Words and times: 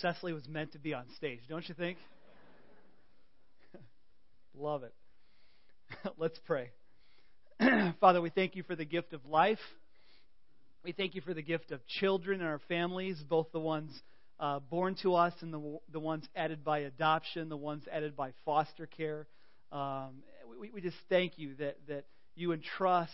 Cecily 0.00 0.32
was 0.32 0.48
meant 0.48 0.72
to 0.72 0.78
be 0.78 0.94
on 0.94 1.04
stage, 1.16 1.40
don't 1.48 1.68
you 1.68 1.74
think? 1.74 1.98
Love 4.54 4.82
it. 4.82 4.94
Let's 6.18 6.38
pray. 6.46 6.70
Father, 8.00 8.20
we 8.20 8.30
thank 8.30 8.56
you 8.56 8.62
for 8.62 8.76
the 8.76 8.84
gift 8.84 9.12
of 9.12 9.24
life. 9.26 9.58
We 10.84 10.92
thank 10.92 11.14
you 11.14 11.20
for 11.20 11.34
the 11.34 11.42
gift 11.42 11.70
of 11.70 11.86
children 11.86 12.40
and 12.40 12.48
our 12.48 12.60
families, 12.68 13.22
both 13.28 13.52
the 13.52 13.60
ones 13.60 13.92
uh, 14.40 14.58
born 14.58 14.96
to 15.02 15.14
us 15.14 15.32
and 15.40 15.54
the, 15.54 15.78
the 15.92 16.00
ones 16.00 16.24
added 16.34 16.64
by 16.64 16.80
adoption, 16.80 17.48
the 17.48 17.56
ones 17.56 17.84
added 17.92 18.16
by 18.16 18.32
foster 18.44 18.86
care. 18.86 19.28
Um, 19.70 20.22
we, 20.58 20.70
we 20.70 20.80
just 20.80 20.96
thank 21.08 21.38
you 21.38 21.54
that, 21.56 21.76
that 21.86 22.06
you 22.34 22.52
entrust 22.52 23.12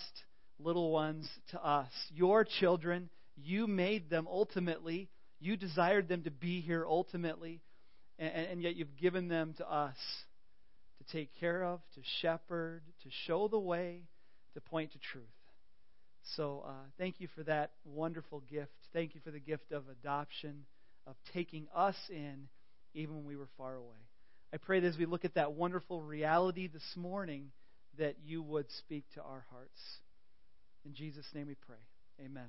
little 0.59 0.91
ones 0.91 1.29
to 1.51 1.63
us. 1.63 1.91
Your 2.15 2.45
children, 2.45 3.11
you 3.37 3.67
made 3.67 4.09
them 4.09 4.27
ultimately. 4.27 5.11
You 5.41 5.57
desired 5.57 6.09
them 6.09 6.25
to 6.25 6.31
be 6.31 6.61
here 6.61 6.85
ultimately, 6.87 7.61
and, 8.19 8.33
and 8.33 8.63
yet 8.63 8.77
you've 8.77 8.97
given 8.97 9.29
them 9.29 9.55
to 9.59 9.71
us 9.71 9.97
to 10.99 11.13
take 11.13 11.31
care 11.39 11.65
of, 11.65 11.81
to 11.95 12.01
shepherd, 12.21 12.83
to 13.03 13.09
show 13.27 13.49
the 13.49 13.59
way, 13.59 14.03
to 14.55 14.61
point 14.61 14.93
to 14.93 14.99
truth. 14.99 15.25
So 16.37 16.65
uh, 16.67 16.73
thank 16.99 17.21
you 17.21 17.29
for 17.35 17.43
that 17.45 17.71
wonderful 17.85 18.43
gift. 18.51 18.73
Thank 18.93 19.15
you 19.15 19.21
for 19.25 19.31
the 19.31 19.41
gift 19.41 19.73
of 19.73 19.85
adoption, 19.89 20.65
of 21.07 21.15
taking 21.33 21.69
us 21.75 21.97
in 22.11 22.49
even 22.95 23.17
when 23.17 23.25
we 23.25 23.37
were 23.37 23.49
far 23.57 23.77
away. 23.77 23.97
I 24.53 24.57
pray 24.57 24.81
that 24.81 24.87
as 24.87 24.99
we 24.99 25.07
look 25.07 25.25
at 25.25 25.35
that 25.35 25.53
wonderful 25.53 26.03
reality 26.03 26.69
this 26.69 26.95
morning, 26.97 27.51
that 27.99 28.17
you 28.25 28.43
would 28.43 28.67
speak 28.79 29.05
to 29.15 29.23
our 29.23 29.45
hearts. 29.51 29.81
In 30.85 30.95
Jesus' 30.95 31.27
name 31.35 31.47
we 31.47 31.55
pray. 31.55 31.77
Amen. 32.25 32.49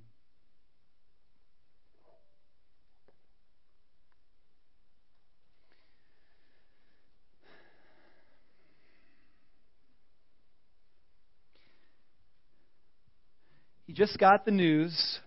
Just 13.99 14.17
got 14.17 14.45
the 14.45 14.51
news 14.51 15.19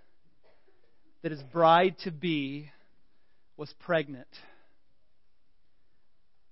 that 1.23 1.31
his 1.31 1.42
bride 1.42 1.95
to 2.05 2.11
be 2.11 2.70
was 3.59 3.70
pregnant. 3.81 4.27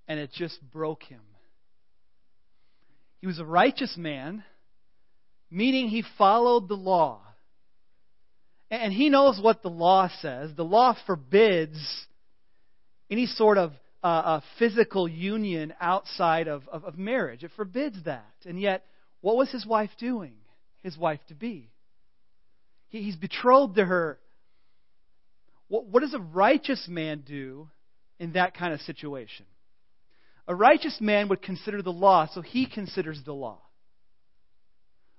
And 0.07 0.21
it 0.21 0.31
just 0.31 0.59
broke 0.71 1.03
him. 1.03 1.23
He 3.23 3.27
was 3.27 3.39
a 3.39 3.45
righteous 3.45 3.97
man, 3.97 4.45
meaning 5.51 5.89
he 5.89 6.05
followed 6.19 6.69
the 6.69 6.75
law. 6.75 7.23
And 8.71 8.93
he 8.93 9.09
knows 9.09 9.41
what 9.43 9.63
the 9.63 9.71
law 9.71 10.11
says. 10.21 10.51
The 10.55 10.63
law 10.63 10.95
forbids 11.07 11.79
any 13.11 13.25
sort 13.25 13.57
of 13.57 13.73
uh, 14.03 14.41
physical 14.59 15.09
union 15.09 15.73
outside 15.81 16.49
of, 16.49 16.69
of, 16.69 16.85
of 16.85 16.99
marriage. 16.99 17.45
It 17.45 17.53
forbids 17.57 17.97
that. 18.05 18.35
And 18.45 18.61
yet, 18.61 18.85
what 19.23 19.39
was 19.39 19.51
his 19.51 19.65
wife 19.65 19.91
doing? 19.99 20.35
His 20.83 20.99
wife 20.99 21.21
to 21.29 21.35
be. 21.35 21.71
He's 22.91 23.17
betrothed 23.17 23.77
to 23.77 23.85
her. 23.85 24.19
What, 25.69 25.87
what 25.87 26.01
does 26.01 26.15
a 26.15 26.19
righteous 26.19 26.87
man 26.89 27.23
do 27.27 27.69
in 28.19 28.33
that 28.33 28.57
kind 28.57 28.75
of 28.75 28.81
situation? 28.81 29.47
A 30.49 30.55
righteous 30.55 30.99
man 31.01 31.29
would 31.29 31.41
consider 31.41 31.81
the 31.81 31.93
law, 31.93 32.29
so 32.33 32.43
he 32.43 32.67
considers 32.67 33.21
the 33.25 33.33
law. 33.33 33.61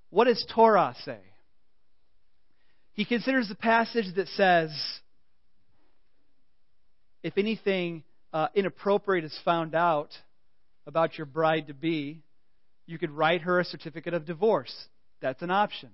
What 0.10 0.26
does 0.26 0.46
Torah 0.54 0.94
say? 1.06 1.20
He 2.92 3.06
considers 3.06 3.48
the 3.48 3.56
passage 3.56 4.14
that 4.18 4.28
says, 4.30 4.70
if 7.24 7.38
anything 7.38 8.04
uh, 8.34 8.48
inappropriate 8.54 9.24
is 9.24 9.40
found 9.46 9.74
out 9.74 10.10
about 10.86 11.18
your 11.18 11.26
bride 11.26 11.68
to 11.68 11.74
be, 11.74 12.24
you 12.86 12.98
could 12.98 13.12
write 13.12 13.44
her 13.44 13.62
a 13.62 13.64
certificate 13.64 14.14
of 14.14 14.26
divorce. 14.26 14.74
That's 15.22 15.42
an 15.42 15.52
option 15.52 15.92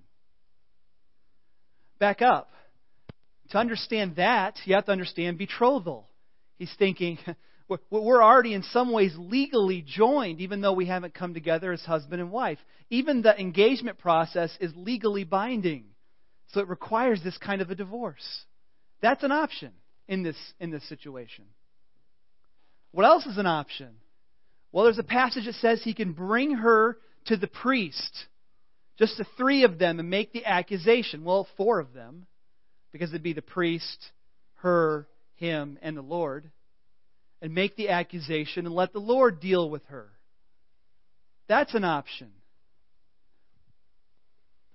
back 1.99 2.21
up. 2.21 2.49
To 3.51 3.57
understand 3.57 4.17
that, 4.17 4.57
you 4.65 4.75
have 4.75 4.85
to 4.85 4.91
understand 4.91 5.37
betrothal. 5.37 6.09
He's 6.57 6.73
thinking, 6.77 7.17
we're 7.89 8.23
already 8.23 8.53
in 8.53 8.63
some 8.63 8.91
ways 8.91 9.13
legally 9.17 9.83
joined, 9.85 10.41
even 10.41 10.61
though 10.61 10.73
we 10.73 10.85
haven't 10.85 11.13
come 11.13 11.33
together 11.33 11.71
as 11.71 11.81
husband 11.81 12.21
and 12.21 12.31
wife. 12.31 12.59
Even 12.89 13.21
the 13.21 13.39
engagement 13.39 13.97
process 13.97 14.55
is 14.59 14.71
legally 14.75 15.23
binding. 15.23 15.85
So 16.49 16.61
it 16.61 16.67
requires 16.67 17.21
this 17.23 17.37
kind 17.37 17.61
of 17.61 17.69
a 17.69 17.75
divorce. 17.75 18.45
That's 19.01 19.23
an 19.23 19.31
option 19.31 19.71
in 20.07 20.23
this, 20.23 20.37
in 20.59 20.71
this 20.71 20.87
situation. 20.87 21.45
What 22.91 23.05
else 23.05 23.25
is 23.25 23.37
an 23.37 23.45
option? 23.45 23.89
Well, 24.71 24.85
there's 24.85 24.99
a 24.99 25.03
passage 25.03 25.45
that 25.45 25.55
says 25.55 25.81
he 25.83 25.93
can 25.93 26.13
bring 26.13 26.55
her 26.55 26.97
to 27.25 27.37
the 27.37 27.47
priest 27.47 28.25
just 28.97 29.17
the 29.17 29.25
three 29.37 29.63
of 29.63 29.77
them 29.77 29.99
and 29.99 30.09
make 30.09 30.33
the 30.33 30.45
accusation. 30.45 31.23
Well, 31.23 31.47
four 31.55 31.79
of 31.79 31.93
them, 31.93 32.25
because 32.91 33.09
it'd 33.09 33.23
be 33.23 33.33
the 33.33 33.41
priest, 33.41 34.11
her, 34.55 35.07
him, 35.35 35.77
and 35.81 35.95
the 35.95 36.01
Lord, 36.01 36.49
and 37.41 37.53
make 37.53 37.75
the 37.75 37.89
accusation 37.89 38.65
and 38.65 38.73
let 38.73 38.93
the 38.93 38.99
Lord 38.99 39.39
deal 39.39 39.69
with 39.69 39.85
her. 39.85 40.09
That's 41.47 41.75
an 41.75 41.83
option. 41.83 42.31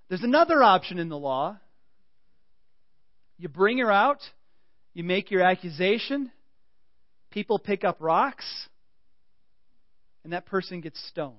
There's 0.09 0.23
another 0.23 0.63
option 0.63 0.99
in 0.99 1.09
the 1.09 1.19
law. 1.19 1.59
You 3.39 3.49
bring 3.49 3.79
her 3.79 3.91
out, 3.91 4.21
you 4.95 5.03
make 5.03 5.31
your 5.31 5.43
accusation, 5.43 6.31
people 7.31 7.59
pick 7.59 7.83
up 7.83 7.97
rocks, 7.99 8.45
and 10.23 10.33
that 10.33 10.47
person 10.47 10.81
gets 10.81 11.03
stoned. 11.09 11.35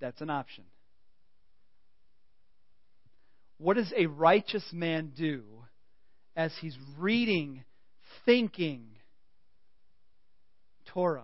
That's 0.00 0.20
an 0.20 0.30
option. 0.30 0.64
What 3.62 3.76
does 3.76 3.92
a 3.96 4.06
righteous 4.06 4.64
man 4.72 5.12
do 5.16 5.44
as 6.34 6.52
he's 6.60 6.76
reading, 6.98 7.62
thinking 8.26 8.88
Torah? 10.92 11.22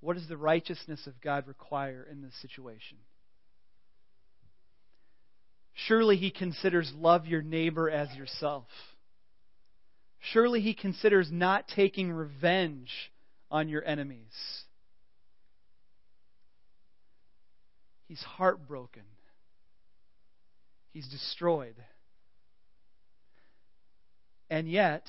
What 0.00 0.14
does 0.14 0.26
the 0.26 0.38
righteousness 0.38 1.06
of 1.06 1.20
God 1.20 1.46
require 1.48 2.08
in 2.10 2.22
this 2.22 2.32
situation? 2.40 2.96
Surely 5.74 6.16
he 6.16 6.30
considers 6.30 6.90
love 6.96 7.26
your 7.26 7.42
neighbor 7.42 7.90
as 7.90 8.08
yourself. 8.16 8.64
Surely 10.32 10.62
he 10.62 10.72
considers 10.72 11.28
not 11.30 11.68
taking 11.68 12.10
revenge 12.10 12.88
on 13.50 13.68
your 13.68 13.84
enemies. 13.84 14.32
He's 18.08 18.22
heartbroken 18.22 19.02
He's 20.96 21.08
destroyed. 21.08 21.74
And 24.48 24.66
yet, 24.66 25.02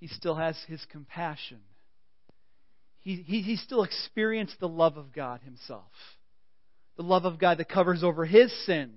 he 0.00 0.08
still 0.08 0.34
has 0.34 0.58
his 0.66 0.84
compassion. 0.90 1.60
He, 2.98 3.22
he, 3.24 3.40
he 3.40 3.54
still 3.54 3.84
experienced 3.84 4.56
the 4.58 4.68
love 4.68 4.96
of 4.96 5.12
God 5.12 5.42
himself. 5.44 5.92
The 6.96 7.04
love 7.04 7.24
of 7.24 7.38
God 7.38 7.58
that 7.58 7.68
covers 7.68 8.02
over 8.02 8.24
his 8.24 8.52
sin 8.66 8.94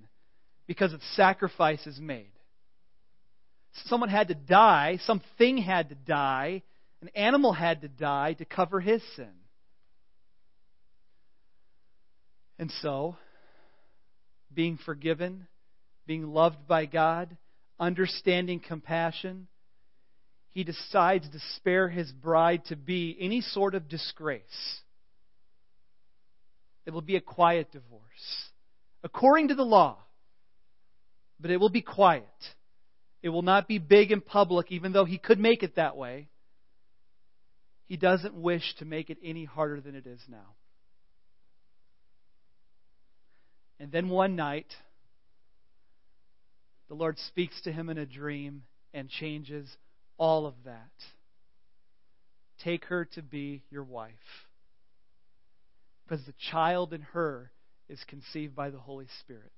because 0.66 0.94
of 0.94 1.02
sacrifices 1.14 2.00
made. 2.00 2.32
Someone 3.86 4.10
had 4.10 4.30
to 4.30 4.34
die, 4.34 4.98
something 5.06 5.60
had 5.60 5.90
to 5.90 5.96
die, 5.96 6.64
an 7.04 7.10
animal 7.10 7.54
had 7.54 7.82
to 7.82 7.88
die 7.88 8.34
to 8.34 8.46
cover 8.46 8.80
his 8.80 9.04
sin. 9.16 9.30
And 12.58 12.72
so, 12.82 13.16
being 14.52 14.80
forgiven, 14.84 15.46
being 16.12 16.34
loved 16.34 16.68
by 16.68 16.86
God, 16.86 17.38
understanding 17.80 18.60
compassion, 18.60 19.48
he 20.50 20.66
decides 20.66 21.30
to 21.30 21.40
spare 21.56 21.88
his 21.88 22.12
bride 22.12 22.66
to 22.66 22.76
be 22.76 23.16
any 23.18 23.40
sort 23.40 23.76
of 23.76 23.88
disgrace. 23.88 24.44
It 26.86 26.92
will 26.92 27.00
be 27.00 27.16
a 27.16 27.22
quiet 27.22 27.72
divorce, 27.72 28.50
according 29.06 29.48
to 29.48 29.56
the 29.56 29.64
law, 29.64 30.00
but 31.40 31.50
it 31.50 31.62
will 31.62 31.70
be 31.70 31.82
quiet. 31.82 32.26
It 33.24 33.30
will 33.30 33.42
not 33.42 33.70
be 33.70 33.78
big 33.78 34.12
and 34.12 34.26
public, 34.26 34.70
even 34.70 34.92
though 34.92 35.06
he 35.06 35.18
could 35.18 35.40
make 35.40 35.64
it 35.64 35.78
that 35.78 35.96
way. 35.96 36.28
He 37.88 37.96
doesn't 37.96 38.36
wish 38.36 38.76
to 38.80 38.86
make 38.86 39.10
it 39.10 39.18
any 39.24 39.46
harder 39.46 39.80
than 39.80 39.96
it 39.96 40.06
is 40.06 40.20
now. 40.28 40.56
And 43.80 43.94
then 43.94 44.10
one 44.10 44.36
night, 44.36 44.68
the 46.92 46.98
Lord 46.98 47.18
speaks 47.30 47.62
to 47.62 47.72
him 47.72 47.88
in 47.88 47.98
a 47.98 48.06
dream 48.06 48.64
and 48.94 49.08
changes 49.08 49.66
all 50.18 50.46
of 50.46 50.56
that. 50.66 50.92
Take 52.66 52.84
her 52.88 53.06
to 53.16 53.22
be 53.22 53.64
your 53.72 53.86
wife. 53.86 54.12
Because 56.04 56.26
the 56.26 56.34
child 56.52 56.92
in 56.92 57.00
her 57.14 57.50
is 57.88 58.04
conceived 58.10 58.58
by 58.58 58.72
the 58.72 58.78
Holy 58.78 59.08
Spirit. 59.22 59.54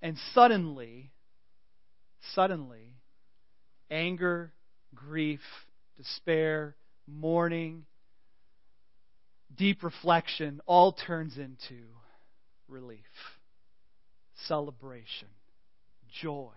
And 0.00 0.16
suddenly, 0.34 1.10
suddenly, 2.32 2.94
anger, 3.90 4.52
grief, 4.94 5.40
despair, 5.96 6.76
mourning, 7.08 7.86
deep 9.56 9.82
reflection 9.82 10.60
all 10.64 10.92
turns 10.92 11.38
into 11.38 11.82
relief, 12.68 13.00
celebration, 14.46 15.26
joy. 16.20 16.50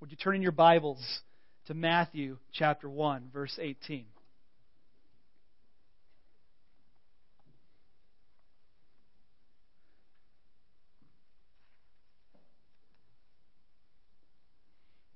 Would 0.00 0.10
you 0.10 0.16
turn 0.16 0.36
in 0.36 0.42
your 0.42 0.52
Bibles 0.52 1.20
to 1.66 1.74
Matthew 1.74 2.38
chapter 2.52 2.88
1, 2.88 3.30
verse 3.32 3.58
18? 3.60 4.06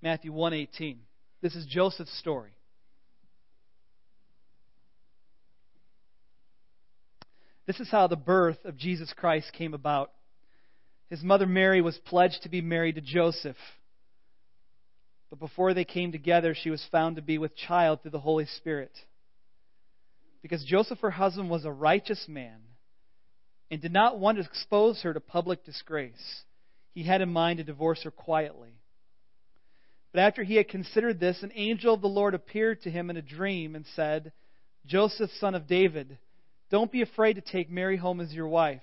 Matthew 0.02 0.32
1:18. 0.32 0.98
This 1.42 1.54
is 1.54 1.66
Joseph's 1.66 2.18
story. 2.18 2.52
This 7.66 7.80
is 7.80 7.90
how 7.90 8.06
the 8.06 8.16
birth 8.16 8.64
of 8.64 8.76
Jesus 8.76 9.12
Christ 9.12 9.52
came 9.52 9.74
about. 9.74 10.10
His 11.10 11.22
mother 11.22 11.46
Mary 11.46 11.82
was 11.82 11.98
pledged 11.98 12.44
to 12.44 12.48
be 12.48 12.60
married 12.60 12.94
to 12.94 13.00
Joseph. 13.00 13.56
But 15.28 15.40
before 15.40 15.74
they 15.74 15.84
came 15.84 16.12
together, 16.12 16.54
she 16.54 16.70
was 16.70 16.84
found 16.90 17.16
to 17.16 17.22
be 17.22 17.36
with 17.36 17.56
child 17.56 18.00
through 18.00 18.12
the 18.12 18.20
Holy 18.20 18.46
Spirit. 18.46 18.92
Because 20.40 20.64
Joseph, 20.64 21.00
her 21.00 21.10
husband, 21.10 21.50
was 21.50 21.64
a 21.64 21.72
righteous 21.72 22.26
man 22.28 22.60
and 23.70 23.82
did 23.82 23.92
not 23.92 24.18
want 24.18 24.38
to 24.38 24.44
expose 24.44 25.02
her 25.02 25.12
to 25.12 25.20
public 25.20 25.64
disgrace, 25.64 26.44
he 26.94 27.02
had 27.02 27.20
in 27.20 27.32
mind 27.32 27.58
to 27.58 27.64
divorce 27.64 28.02
her 28.04 28.10
quietly. 28.10 28.72
But 30.12 30.20
after 30.20 30.42
he 30.42 30.56
had 30.56 30.68
considered 30.68 31.20
this, 31.20 31.42
an 31.42 31.52
angel 31.54 31.94
of 31.94 32.00
the 32.00 32.08
Lord 32.08 32.34
appeared 32.34 32.82
to 32.82 32.90
him 32.90 33.10
in 33.10 33.16
a 33.16 33.22
dream 33.22 33.76
and 33.76 33.84
said, 33.94 34.32
Joseph, 34.86 35.30
son 35.38 35.54
of 35.54 35.68
David, 35.68 36.18
don't 36.70 36.90
be 36.90 37.02
afraid 37.02 37.34
to 37.34 37.40
take 37.40 37.70
Mary 37.70 37.96
home 37.96 38.20
as 38.20 38.32
your 38.32 38.48
wife, 38.48 38.82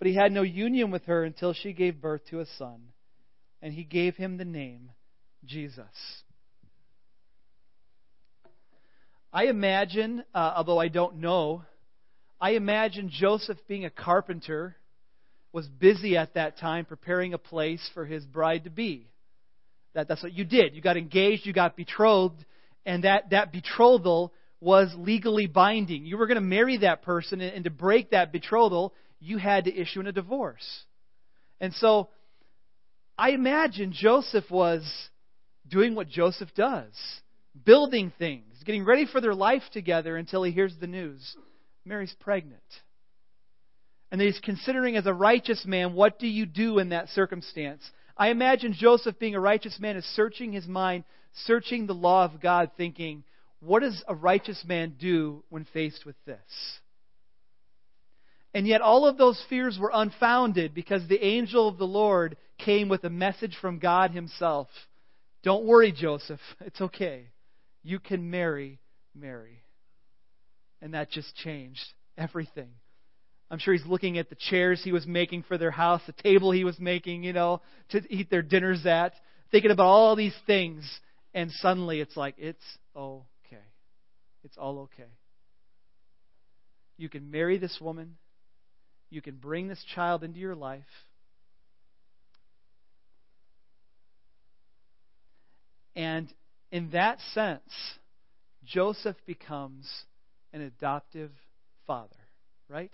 But 0.00 0.08
he 0.08 0.14
had 0.14 0.32
no 0.32 0.42
union 0.42 0.90
with 0.90 1.04
her 1.04 1.24
until 1.24 1.52
she 1.52 1.74
gave 1.74 2.00
birth 2.00 2.22
to 2.30 2.40
a 2.40 2.46
son, 2.58 2.80
and 3.60 3.72
he 3.72 3.84
gave 3.84 4.16
him 4.16 4.38
the 4.38 4.46
name 4.46 4.90
Jesus. 5.44 5.84
I 9.30 9.44
imagine, 9.44 10.24
uh, 10.34 10.54
although 10.56 10.80
I 10.80 10.88
don't 10.88 11.18
know, 11.18 11.64
I 12.40 12.52
imagine 12.52 13.10
Joseph 13.12 13.58
being 13.68 13.84
a 13.84 13.90
carpenter 13.90 14.74
was 15.52 15.68
busy 15.68 16.16
at 16.16 16.32
that 16.32 16.56
time 16.56 16.86
preparing 16.86 17.34
a 17.34 17.38
place 17.38 17.86
for 17.92 18.06
his 18.06 18.24
bride 18.24 18.64
to 18.64 18.70
be. 18.70 19.06
That, 19.92 20.08
that's 20.08 20.22
what 20.22 20.32
you 20.32 20.46
did. 20.46 20.74
You 20.74 20.80
got 20.80 20.96
engaged, 20.96 21.44
you 21.44 21.52
got 21.52 21.76
betrothed, 21.76 22.42
and 22.86 23.04
that, 23.04 23.30
that 23.30 23.52
betrothal 23.52 24.32
was 24.60 24.90
legally 24.96 25.46
binding. 25.46 26.06
You 26.06 26.16
were 26.16 26.26
going 26.26 26.36
to 26.36 26.40
marry 26.40 26.78
that 26.78 27.02
person, 27.02 27.42
and 27.42 27.64
to 27.64 27.70
break 27.70 28.12
that 28.12 28.32
betrothal, 28.32 28.94
you 29.20 29.36
had 29.36 29.64
to 29.64 29.74
issue 29.74 30.00
in 30.00 30.06
a 30.06 30.12
divorce. 30.12 30.84
And 31.60 31.72
so, 31.74 32.08
I 33.18 33.30
imagine 33.30 33.92
Joseph 33.92 34.50
was 34.50 34.82
doing 35.68 35.94
what 35.94 36.08
Joseph 36.08 36.48
does 36.54 36.92
building 37.64 38.12
things, 38.18 38.44
getting 38.64 38.84
ready 38.84 39.06
for 39.06 39.20
their 39.20 39.34
life 39.34 39.62
together 39.72 40.16
until 40.16 40.42
he 40.42 40.52
hears 40.52 40.74
the 40.80 40.86
news 40.86 41.36
Mary's 41.84 42.14
pregnant. 42.20 42.62
And 44.12 44.20
he's 44.20 44.40
considering 44.40 44.96
as 44.96 45.06
a 45.06 45.14
righteous 45.14 45.64
man, 45.64 45.94
what 45.94 46.18
do 46.18 46.26
you 46.26 46.46
do 46.46 46.78
in 46.78 46.90
that 46.90 47.08
circumstance? 47.10 47.82
I 48.16 48.28
imagine 48.30 48.74
Joseph, 48.76 49.18
being 49.18 49.34
a 49.34 49.40
righteous 49.40 49.78
man, 49.80 49.96
is 49.96 50.04
searching 50.16 50.52
his 50.52 50.66
mind, 50.66 51.04
searching 51.44 51.86
the 51.86 51.94
law 51.94 52.24
of 52.24 52.40
God, 52.40 52.70
thinking, 52.76 53.24
what 53.60 53.80
does 53.80 54.02
a 54.08 54.14
righteous 54.14 54.62
man 54.66 54.94
do 54.98 55.44
when 55.48 55.64
faced 55.72 56.04
with 56.04 56.16
this? 56.26 56.38
And 58.52 58.66
yet, 58.66 58.80
all 58.80 59.06
of 59.06 59.16
those 59.16 59.42
fears 59.48 59.78
were 59.78 59.92
unfounded 59.94 60.74
because 60.74 61.06
the 61.06 61.24
angel 61.24 61.68
of 61.68 61.78
the 61.78 61.86
Lord 61.86 62.36
came 62.58 62.88
with 62.88 63.04
a 63.04 63.10
message 63.10 63.56
from 63.60 63.78
God 63.78 64.10
Himself. 64.10 64.68
Don't 65.42 65.64
worry, 65.64 65.92
Joseph. 65.92 66.40
It's 66.60 66.80
okay. 66.80 67.28
You 67.82 67.98
can 67.98 68.30
marry 68.30 68.80
Mary. 69.14 69.62
And 70.82 70.94
that 70.94 71.10
just 71.10 71.34
changed 71.36 71.84
everything. 72.18 72.70
I'm 73.50 73.58
sure 73.58 73.74
he's 73.74 73.86
looking 73.86 74.18
at 74.18 74.28
the 74.28 74.36
chairs 74.36 74.80
he 74.82 74.92
was 74.92 75.06
making 75.06 75.42
for 75.42 75.58
their 75.58 75.72
house, 75.72 76.00
the 76.06 76.12
table 76.12 76.52
he 76.52 76.64
was 76.64 76.78
making, 76.78 77.24
you 77.24 77.32
know, 77.32 77.60
to 77.90 78.00
eat 78.08 78.30
their 78.30 78.42
dinners 78.42 78.86
at, 78.86 79.12
thinking 79.50 79.72
about 79.72 79.86
all 79.86 80.14
these 80.14 80.36
things. 80.46 80.88
And 81.34 81.50
suddenly 81.50 82.00
it's 82.00 82.16
like, 82.16 82.36
it's 82.38 82.62
okay. 82.96 83.30
It's 84.44 84.56
all 84.56 84.80
okay. 84.80 85.10
You 86.96 87.08
can 87.08 87.30
marry 87.30 87.58
this 87.58 87.78
woman. 87.80 88.16
You 89.10 89.20
can 89.20 89.36
bring 89.36 89.68
this 89.68 89.84
child 89.94 90.22
into 90.22 90.38
your 90.38 90.54
life. 90.54 90.82
And 95.96 96.32
in 96.70 96.90
that 96.90 97.18
sense, 97.34 97.60
Joseph 98.64 99.16
becomes 99.26 99.90
an 100.52 100.62
adoptive 100.62 101.32
father, 101.86 102.16
right? 102.68 102.92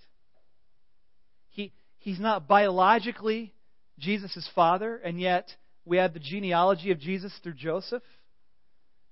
He, 1.50 1.72
he's 1.98 2.18
not 2.18 2.48
biologically 2.48 3.52
Jesus' 3.98 4.48
father, 4.54 4.96
and 4.96 5.20
yet 5.20 5.48
we 5.84 5.98
have 5.98 6.14
the 6.14 6.20
genealogy 6.20 6.90
of 6.90 6.98
Jesus 6.98 7.32
through 7.42 7.54
Joseph. 7.54 8.02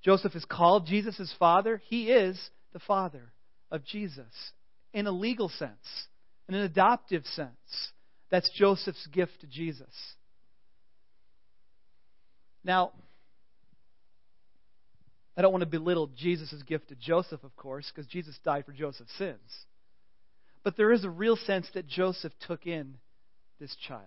Joseph 0.02 0.34
is 0.34 0.44
called 0.44 0.86
Jesus' 0.86 1.32
father. 1.38 1.80
He 1.86 2.10
is 2.10 2.38
the 2.72 2.80
father 2.80 3.32
of 3.70 3.84
Jesus 3.84 4.52
in 4.92 5.06
a 5.06 5.12
legal 5.12 5.48
sense, 5.48 6.06
in 6.48 6.54
an 6.54 6.62
adoptive 6.62 7.24
sense. 7.26 7.92
That's 8.30 8.50
Joseph's 8.50 9.06
gift 9.08 9.40
to 9.40 9.46
Jesus. 9.46 9.94
Now, 12.64 12.92
I 15.36 15.42
don't 15.42 15.52
want 15.52 15.62
to 15.62 15.66
belittle 15.70 16.10
Jesus' 16.16 16.62
gift 16.66 16.88
to 16.88 16.94
Joseph, 16.94 17.42
of 17.44 17.54
course, 17.56 17.90
because 17.94 18.10
Jesus 18.10 18.38
died 18.44 18.64
for 18.64 18.72
Joseph's 18.72 19.16
sins. 19.18 19.66
But 20.62 20.76
there 20.76 20.92
is 20.92 21.04
a 21.04 21.10
real 21.10 21.36
sense 21.36 21.68
that 21.74 21.86
Joseph 21.86 22.32
took 22.46 22.66
in 22.66 22.96
this 23.60 23.76
child. 23.86 24.02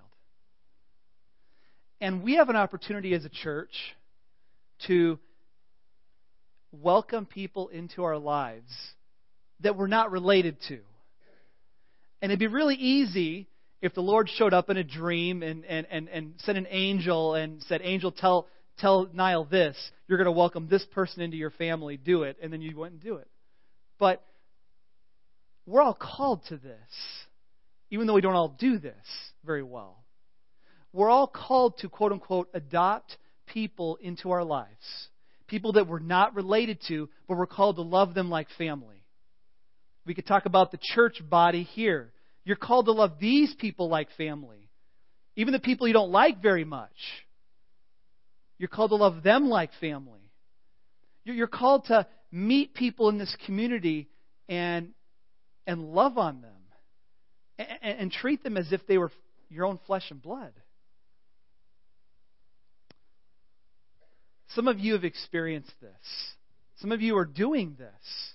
And 1.99 2.23
we 2.23 2.35
have 2.35 2.49
an 2.49 2.55
opportunity 2.55 3.13
as 3.13 3.25
a 3.25 3.29
church 3.29 3.95
to 4.87 5.19
welcome 6.71 7.25
people 7.25 7.69
into 7.69 8.03
our 8.03 8.17
lives 8.17 8.71
that 9.61 9.75
we're 9.75 9.87
not 9.87 10.11
related 10.11 10.57
to. 10.67 10.79
And 12.21 12.31
it'd 12.31 12.39
be 12.39 12.47
really 12.47 12.75
easy 12.75 13.47
if 13.81 13.93
the 13.93 14.01
Lord 14.01 14.29
showed 14.29 14.53
up 14.53 14.69
in 14.69 14.77
a 14.77 14.83
dream 14.83 15.43
and, 15.43 15.63
and, 15.65 15.85
and, 15.89 16.09
and 16.09 16.33
sent 16.39 16.57
an 16.57 16.67
angel 16.69 17.35
and 17.35 17.61
said, 17.63 17.81
Angel, 17.83 18.11
tell, 18.11 18.47
tell 18.79 19.07
Niall 19.13 19.45
this. 19.45 19.77
You're 20.07 20.17
going 20.17 20.25
to 20.25 20.31
welcome 20.31 20.67
this 20.67 20.85
person 20.93 21.21
into 21.21 21.37
your 21.37 21.51
family. 21.51 21.97
Do 21.97 22.23
it. 22.23 22.37
And 22.41 22.51
then 22.51 22.61
you 22.61 22.83
and 22.83 22.99
do 22.99 23.17
it. 23.17 23.27
But 23.99 24.23
we're 25.65 25.81
all 25.81 25.93
called 25.99 26.41
to 26.49 26.57
this, 26.57 27.25
even 27.91 28.07
though 28.07 28.13
we 28.13 28.21
don't 28.21 28.35
all 28.35 28.55
do 28.57 28.79
this 28.79 28.95
very 29.45 29.63
well. 29.63 30.03
We're 30.93 31.09
all 31.09 31.27
called 31.27 31.77
to, 31.79 31.89
quote 31.89 32.11
unquote, 32.11 32.49
adopt 32.53 33.17
people 33.45 33.97
into 34.01 34.31
our 34.31 34.43
lives. 34.43 35.07
People 35.47 35.73
that 35.73 35.87
we're 35.87 35.99
not 35.99 36.35
related 36.35 36.79
to, 36.87 37.09
but 37.27 37.37
we're 37.37 37.45
called 37.47 37.75
to 37.75 37.81
love 37.81 38.13
them 38.13 38.29
like 38.29 38.47
family. 38.57 38.96
We 40.07 40.13
could 40.13 40.25
talk 40.25 40.45
about 40.45 40.71
the 40.71 40.79
church 40.81 41.21
body 41.29 41.63
here. 41.63 42.13
You're 42.45 42.55
called 42.55 42.85
to 42.85 42.93
love 42.93 43.19
these 43.19 43.53
people 43.59 43.89
like 43.89 44.07
family. 44.17 44.69
Even 45.35 45.51
the 45.51 45.59
people 45.59 45.85
you 45.85 45.93
don't 45.93 46.11
like 46.11 46.41
very 46.41 46.63
much. 46.63 46.95
You're 48.57 48.69
called 48.69 48.91
to 48.91 48.95
love 48.95 49.21
them 49.21 49.49
like 49.49 49.71
family. 49.81 50.31
You're 51.25 51.45
called 51.45 51.85
to 51.87 52.07
meet 52.31 52.73
people 52.73 53.09
in 53.09 53.17
this 53.17 53.35
community 53.45 54.07
and 54.47 54.93
and 55.67 55.91
love 55.91 56.17
on 56.17 56.41
them 56.41 56.51
and, 57.59 57.99
and 57.99 58.11
treat 58.11 58.43
them 58.43 58.55
as 58.55 58.71
if 58.71 58.87
they 58.87 58.97
were 58.97 59.11
your 59.49 59.65
own 59.65 59.77
flesh 59.85 60.09
and 60.09 60.21
blood. 60.21 60.53
Some 64.55 64.69
of 64.69 64.79
you 64.79 64.93
have 64.93 65.03
experienced 65.03 65.73
this. 65.81 65.91
Some 66.77 66.93
of 66.93 67.01
you 67.01 67.17
are 67.17 67.25
doing 67.25 67.75
this. 67.77 68.33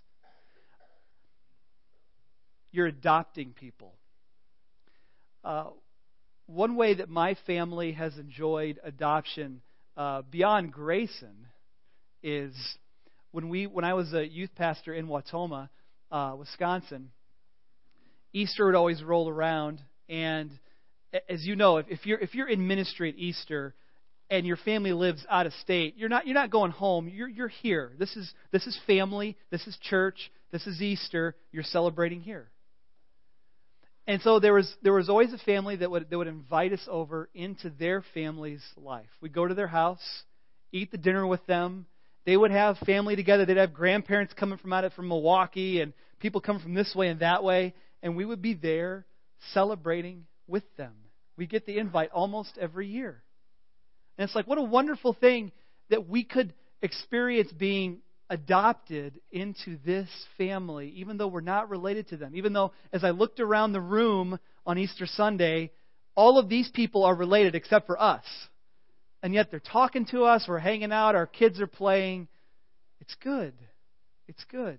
You're 2.73 2.87
adopting 2.87 3.53
people. 3.53 3.95
Uh, 5.45 5.67
one 6.47 6.77
way 6.77 6.95
that 6.95 7.09
my 7.09 7.37
family 7.47 7.93
has 7.93 8.17
enjoyed 8.19 8.81
adoption 8.83 9.61
uh, 9.97 10.23
beyond 10.31 10.73
Grayson 10.73 11.47
is 12.23 12.55
when 13.31 13.49
we 13.49 13.67
when 13.67 13.85
I 13.85 13.95
was 13.95 14.13
a 14.13 14.27
youth 14.27 14.51
pastor 14.57 14.95
in 14.95 15.07
Wautoma, 15.07 15.69
uh, 16.11 16.35
Wisconsin. 16.39 17.11
Easter 18.33 18.65
would 18.65 18.75
always 18.75 19.03
roll 19.03 19.29
around, 19.29 19.83
and 20.09 20.51
as 21.29 21.45
you 21.45 21.57
know, 21.57 21.77
if, 21.77 21.87
if 21.89 22.07
you're 22.07 22.19
if 22.19 22.35
you're 22.35 22.49
in 22.49 22.67
ministry 22.67 23.11
at 23.11 23.17
Easter 23.17 23.75
and 24.31 24.47
your 24.47 24.57
family 24.57 24.93
lives 24.93 25.27
out 25.29 25.47
of 25.47 25.53
state, 25.55 25.97
you're 25.97 26.09
not 26.09 26.27
you're 26.27 26.35
not 26.35 26.51
going 26.51 26.71
home. 26.71 27.09
You're 27.09 27.29
you're 27.29 27.49
here. 27.49 27.93
This 27.99 28.17
is 28.17 28.33
this 28.51 28.67
is 28.67 28.79
family. 28.87 29.37
This 29.51 29.67
is 29.67 29.77
church. 29.83 30.31
This 30.51 30.67
is 30.67 30.81
Easter. 30.81 31.35
You're 31.51 31.65
celebrating 31.65 32.21
here. 32.21 32.51
And 34.07 34.21
so 34.23 34.41
there 34.41 34.55
was 34.55 34.73
there 34.83 34.93
was 34.93 35.09
always 35.09 35.33
a 35.33 35.39
family 35.39 35.77
that 35.77 35.91
would 35.91 36.11
that 36.11 36.19
would 36.19 36.27
invite 36.27 36.73
us 36.73 36.87
over 36.89 37.29
into 37.35 37.71
their 37.71 38.05
family's 38.15 38.65
life. 38.77 39.09
We'd 39.21 39.33
go 39.33 39.47
to 39.47 39.55
their 39.55 39.69
house, 39.69 40.03
eat 40.73 40.91
the 40.91 40.99
dinner 40.99 41.27
with 41.27 41.45
them. 41.47 41.87
They 42.25 42.37
would 42.37 42.51
have 42.51 42.79
family 42.79 43.17
together. 43.17 43.47
They'd 43.47 43.57
have 43.57 43.73
grandparents 43.73 44.33
coming 44.35 44.59
from 44.59 44.73
out 44.73 44.85
of 44.85 44.93
from 44.93 45.09
Milwaukee 45.09 45.81
and 45.81 45.93
people 46.19 46.41
coming 46.41 46.63
from 46.63 46.75
this 46.75 46.95
way 46.95 47.09
and 47.09 47.21
that 47.21 47.45
way, 47.45 47.75
and 48.03 48.17
we 48.17 48.25
would 48.25 48.43
be 48.43 48.55
there 48.55 49.07
celebrating 49.53 50.27
with 50.47 50.65
them. 50.77 50.93
We 51.37 51.47
get 51.47 51.67
the 51.67 51.79
invite 51.79 52.11
almost 52.13 52.59
every 52.61 52.89
year. 52.89 53.23
And 54.19 54.25
it's 54.25 54.35
like 54.35 54.47
what 54.47 54.59
a 54.59 54.63
wonderful 54.63 55.15
thing 55.15 55.53
that 55.91 56.09
we 56.09 56.25
could 56.25 56.53
experience 56.81 57.53
being 57.53 57.99
adopted 58.33 59.21
into 59.31 59.77
this 59.85 60.09
family, 60.39 60.89
even 60.97 61.19
though 61.19 61.29
we're 61.29 61.43
not 61.43 61.69
related 61.69 62.09
to 62.09 62.17
them. 62.17 62.35
Even 62.35 62.55
though, 62.55 62.73
as 62.91 63.05
I 63.05 63.11
looked 63.11 63.41
around 63.41 63.73
the 63.73 63.81
room 63.81 64.39
on 64.65 64.79
Easter 64.79 65.05
Sunday, 65.05 65.71
all 66.15 66.39
of 66.39 66.49
these 66.49 66.71
people 66.71 67.05
are 67.05 67.15
related 67.15 67.55
except 67.55 67.87
for 67.87 68.01
us. 68.01 68.25
And 69.23 69.35
yet 69.35 69.51
they're 69.51 69.61
talking 69.61 70.07
to 70.07 70.25
us, 70.25 70.47
we're 70.49 70.59
hanging 70.59 70.93
out, 70.93 71.15
our 71.15 71.27
kids 71.27 71.61
are 71.61 71.67
playing. 71.67 72.27
It's 73.03 73.15
good. 73.23 73.53
It's 74.27 74.45
good. 74.51 74.79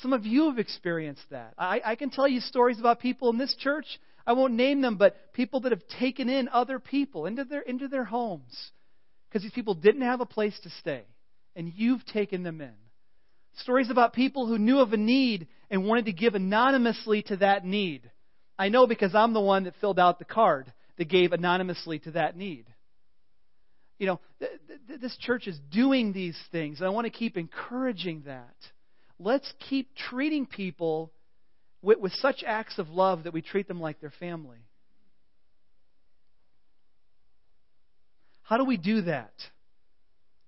Some 0.00 0.14
of 0.14 0.24
you 0.24 0.48
have 0.48 0.58
experienced 0.58 1.24
that. 1.30 1.52
I, 1.58 1.82
I 1.84 1.94
can 1.96 2.08
tell 2.08 2.26
you 2.26 2.40
stories 2.40 2.80
about 2.80 2.98
people 2.98 3.28
in 3.28 3.36
this 3.36 3.54
church. 3.56 3.86
I 4.26 4.32
won't 4.32 4.54
name 4.54 4.80
them, 4.80 4.96
but 4.96 5.34
people 5.34 5.60
that 5.60 5.72
have 5.72 5.86
taken 6.00 6.30
in 6.30 6.48
other 6.48 6.78
people 6.78 7.26
into 7.26 7.44
their, 7.44 7.60
into 7.60 7.88
their 7.88 8.04
homes 8.04 8.70
because 9.28 9.42
these 9.42 9.52
people 9.52 9.74
didn't 9.74 10.00
have 10.00 10.22
a 10.22 10.26
place 10.26 10.58
to 10.62 10.70
stay 10.80 11.04
and 11.56 11.72
you've 11.74 12.04
taken 12.06 12.42
them 12.42 12.60
in. 12.60 12.74
Stories 13.58 13.90
about 13.90 14.12
people 14.12 14.46
who 14.46 14.58
knew 14.58 14.80
of 14.80 14.92
a 14.92 14.96
need 14.96 15.46
and 15.70 15.84
wanted 15.84 16.06
to 16.06 16.12
give 16.12 16.34
anonymously 16.34 17.22
to 17.22 17.36
that 17.36 17.64
need. 17.64 18.10
I 18.58 18.68
know 18.68 18.86
because 18.86 19.14
I'm 19.14 19.32
the 19.32 19.40
one 19.40 19.64
that 19.64 19.74
filled 19.80 19.98
out 19.98 20.18
the 20.18 20.24
card 20.24 20.72
that 20.98 21.08
gave 21.08 21.32
anonymously 21.32 21.98
to 22.00 22.12
that 22.12 22.36
need. 22.36 22.66
You 23.98 24.06
know, 24.06 24.20
th- 24.40 24.50
th- 24.88 25.00
this 25.00 25.16
church 25.18 25.46
is 25.46 25.58
doing 25.70 26.12
these 26.12 26.38
things, 26.50 26.80
and 26.80 26.86
I 26.86 26.90
want 26.90 27.06
to 27.06 27.10
keep 27.10 27.36
encouraging 27.36 28.22
that. 28.26 28.54
Let's 29.18 29.52
keep 29.68 29.94
treating 29.94 30.46
people 30.46 31.12
with, 31.80 31.98
with 31.98 32.12
such 32.14 32.42
acts 32.44 32.78
of 32.78 32.88
love 32.90 33.24
that 33.24 33.32
we 33.32 33.42
treat 33.42 33.68
them 33.68 33.80
like 33.80 34.00
their 34.00 34.12
family. 34.18 34.58
How 38.42 38.56
do 38.56 38.64
we 38.64 38.76
do 38.76 39.02
that? 39.02 39.32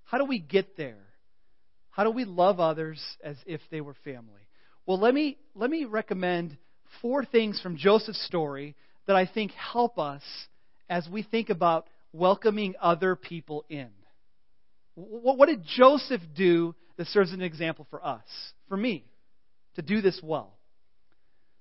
How 0.06 0.18
do 0.18 0.24
we 0.24 0.38
get 0.38 0.76
there? 0.76 1.02
How 1.90 2.04
do 2.04 2.10
we 2.10 2.24
love 2.24 2.60
others 2.60 3.02
as 3.22 3.36
if 3.46 3.60
they 3.70 3.80
were 3.80 3.94
family? 4.04 4.42
Well, 4.86 5.00
let 5.00 5.12
me, 5.12 5.38
let 5.54 5.68
me 5.68 5.84
recommend 5.84 6.56
four 7.02 7.24
things 7.24 7.60
from 7.60 7.76
Joseph's 7.76 8.24
story 8.26 8.76
that 9.06 9.16
I 9.16 9.26
think 9.26 9.52
help 9.52 9.98
us 9.98 10.22
as 10.88 11.08
we 11.10 11.22
think 11.22 11.50
about 11.50 11.88
welcoming 12.12 12.74
other 12.80 13.16
people 13.16 13.64
in. 13.68 13.88
What 14.94 15.46
did 15.46 15.62
Joseph 15.64 16.22
do 16.34 16.74
that 16.96 17.08
serves 17.08 17.30
as 17.30 17.34
an 17.34 17.42
example 17.42 17.86
for 17.90 18.04
us, 18.04 18.24
for 18.68 18.76
me, 18.76 19.04
to 19.74 19.82
do 19.82 20.00
this 20.00 20.20
well? 20.22 20.56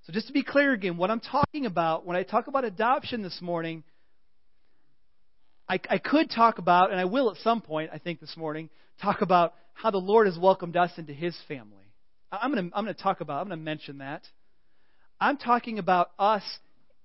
So, 0.04 0.14
just 0.14 0.28
to 0.28 0.34
be 0.34 0.44
clear 0.44 0.72
again, 0.72 0.98
what 0.98 1.10
I'm 1.10 1.20
talking 1.20 1.66
about 1.66 2.06
when 2.06 2.16
I 2.16 2.24
talk 2.24 2.48
about 2.48 2.64
adoption 2.64 3.24
this 3.24 3.42
morning 3.42 3.84
I, 5.68 5.80
I 5.90 5.98
could 5.98 6.30
talk 6.30 6.60
about, 6.60 6.92
and 6.92 7.00
I 7.00 7.06
will 7.06 7.32
at 7.32 7.38
some 7.38 7.62
point, 7.62 7.90
I 7.94 7.98
think 7.98 8.20
this 8.20 8.38
morning, 8.38 8.70
talk 9.02 9.22
about 9.22 9.54
how 9.74 9.92
the 9.92 9.98
Lord 9.98 10.28
has 10.28 10.38
welcomed 10.38 10.78
us 10.78 10.92
into 10.98 11.14
His 11.14 11.36
family. 11.48 11.86
I'm 12.32 12.52
going 12.52 12.70
to 12.70 12.78
I'm 12.78 12.84
going 12.86 12.96
to 12.96 13.02
talk 13.02 13.22
about, 13.22 13.42
I'm 13.42 13.48
going 13.48 13.60
to 13.60 13.66
mention 13.66 14.00
that. 14.00 14.24
I'm 15.20 15.38
talking 15.38 15.80
about 15.80 16.12
us 16.20 16.44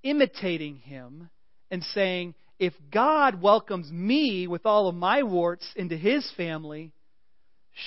imitating 0.02 0.76
Him 0.76 1.30
and 1.70 1.82
saying, 1.82 2.34
if 2.58 2.74
God 2.92 3.40
welcomes 3.40 3.90
me 3.90 4.46
with 4.46 4.66
all 4.66 4.88
of 4.88 4.94
my 4.94 5.22
warts 5.22 5.66
into 5.76 5.96
His 5.96 6.30
family, 6.36 6.92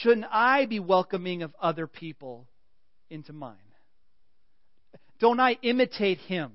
shouldn't 0.02 0.26
I 0.32 0.66
be 0.66 0.80
welcoming 0.80 1.44
of 1.44 1.54
other 1.62 1.86
people 1.86 2.48
into 3.10 3.34
mine? 3.34 3.58
Don't 5.20 5.40
I 5.40 5.58
imitate 5.62 6.18
Him? 6.20 6.52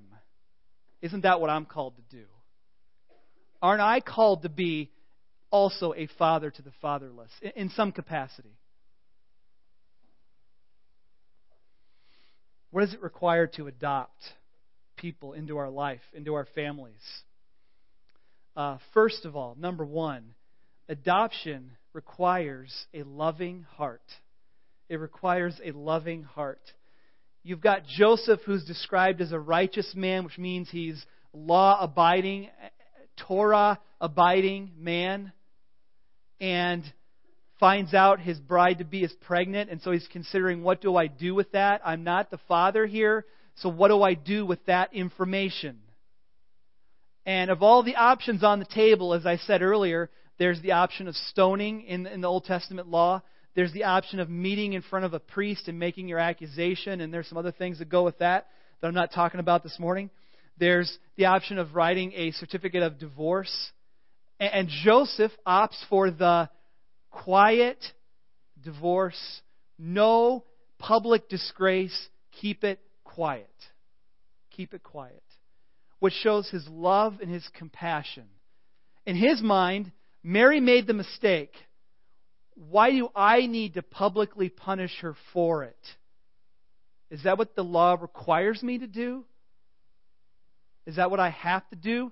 Isn't 1.01 1.23
that 1.23 1.41
what 1.41 1.51
I'm 1.51 1.65
called 1.65 1.95
to 1.97 2.17
do? 2.17 2.25
Aren't 3.61 3.81
I 3.81 4.01
called 4.01 4.43
to 4.43 4.49
be 4.49 4.91
also 5.51 5.95
a 5.95 6.07
father 6.19 6.51
to 6.51 6.63
the 6.63 6.73
fatherless 6.81 7.31
in 7.57 7.71
some 7.71 7.93
capacity? 7.93 8.57
What 12.71 12.83
does 12.83 12.95
it 12.95 13.03
require 13.03 13.47
to 13.57 13.67
adopt 13.67 14.21
people 14.97 15.33
into 15.33 15.57
our 15.57 15.71
life, 15.71 16.03
into 16.13 16.35
our 16.35 16.47
families? 16.55 17.03
Uh, 18.57 18.79
first 18.93 19.25
of 19.25 19.37
all, 19.37 19.57
number 19.59 19.85
one, 19.85 20.35
adoption 20.89 21.71
requires 21.93 22.87
a 22.93 23.03
loving 23.05 23.65
heart. 23.77 24.03
It 24.89 24.97
requires 24.97 25.59
a 25.65 25.73
loving 25.73 26.25
heart. 26.25 26.61
You've 27.43 27.61
got 27.61 27.87
Joseph, 27.87 28.41
who's 28.45 28.65
described 28.65 29.21
as 29.21 29.33
a 29.33 29.39
righteous 29.39 29.93
man, 29.95 30.25
which 30.25 30.39
means 30.39 30.69
he's 30.71 31.05
law 31.33 31.79
abiding 31.81 32.51
Torah 33.27 33.79
abiding 34.01 34.73
man 34.79 35.33
and 36.41 36.85
finds 37.59 37.93
out 37.93 38.21
his 38.21 38.39
bride 38.39 38.79
to 38.79 38.85
be 38.85 39.03
is 39.03 39.13
pregnant, 39.23 39.71
and 39.71 39.81
so 39.83 39.91
he's 39.91 40.07
considering 40.13 40.63
what 40.63 40.81
do 40.81 40.97
I 40.97 41.09
do 41.09 41.35
with 41.35 41.53
that? 41.53 41.81
I'm 41.85 42.05
not 42.05 42.31
the 42.31 42.39
father 42.49 42.87
here, 42.87 43.25
so 43.57 43.69
what 43.69 43.89
do 43.89 44.03
I 44.03 44.15
do 44.15 44.47
with 44.47 44.65
that 44.67 44.95
information? 44.95 45.79
And 47.27 47.51
of 47.51 47.63
all 47.63 47.83
the 47.83 47.97
options 47.97 48.45
on 48.45 48.59
the 48.59 48.65
table, 48.65 49.13
as 49.13 49.27
I 49.27 49.37
said 49.37 49.61
earlier, 49.61 50.09
there's 50.39 50.63
the 50.63 50.73
option 50.73 51.09
of 51.09 51.17
stoning 51.17 51.83
in, 51.83 52.07
in 52.07 52.21
the 52.21 52.29
Old 52.29 52.45
Testament 52.45 52.89
law. 52.89 53.23
There's 53.55 53.73
the 53.73 53.85
option 53.85 54.21
of 54.21 54.31
meeting 54.31 54.75
in 54.75 54.83
front 54.83 55.05
of 55.05 55.13
a 55.13 55.19
priest 55.19 55.67
and 55.67 55.79
making 55.79 56.07
your 56.07 56.21
accusation, 56.21 57.01
and 57.01 57.13
there's 57.13 57.27
some 57.27 57.39
other 57.39 57.51
things 57.51 57.81
that 57.81 57.89
go 57.89 58.05
with 58.05 58.19
that 58.19 58.47
that 58.81 58.87
I'm 58.87 58.95
not 58.95 59.13
talking 59.13 59.41
about 59.41 59.65
this 59.65 59.79
morning. 59.79 60.11
There's 60.59 60.99
the 61.17 61.27
option 61.27 61.59
of 61.59 61.75
writing 61.75 62.13
a 62.15 62.33
certificate 62.33 62.83
of 62.83 62.99
divorce. 62.99 63.73
And 64.41 64.69
Joseph 64.69 65.33
opts 65.47 65.77
for 65.89 66.11
the 66.11 66.49
quiet 67.11 67.79
divorce, 68.63 69.41
no 69.79 70.45
public 70.79 71.29
disgrace, 71.29 72.09
keep 72.41 72.65
it 72.65 72.81
quiet. 73.05 73.51
Keep 74.51 74.75
it 74.75 74.83
quiet. 74.83 75.23
Which 75.99 76.15
shows 76.15 76.49
his 76.49 76.67
love 76.69 77.15
and 77.21 77.31
his 77.31 77.47
compassion. 77.57 78.25
In 79.07 79.17
his 79.17 79.43
mind, 79.43 79.91
Mary 80.23 80.61
made 80.61 80.87
the 80.87 80.93
mistake. 80.95 81.53
Why 82.55 82.91
do 82.91 83.09
I 83.15 83.47
need 83.47 83.75
to 83.75 83.83
publicly 83.83 84.49
punish 84.49 84.93
her 85.01 85.15
for 85.33 85.65
it? 85.65 85.77
Is 87.11 87.23
that 87.23 87.39
what 87.39 87.55
the 87.55 87.65
law 87.65 87.97
requires 88.01 88.63
me 88.63 88.79
to 88.79 88.87
do? 88.87 89.25
Is 90.89 90.97
that 90.97 91.11
what 91.11 91.21
I 91.21 91.29
have 91.29 91.69
to 91.69 91.77
do? 91.77 92.11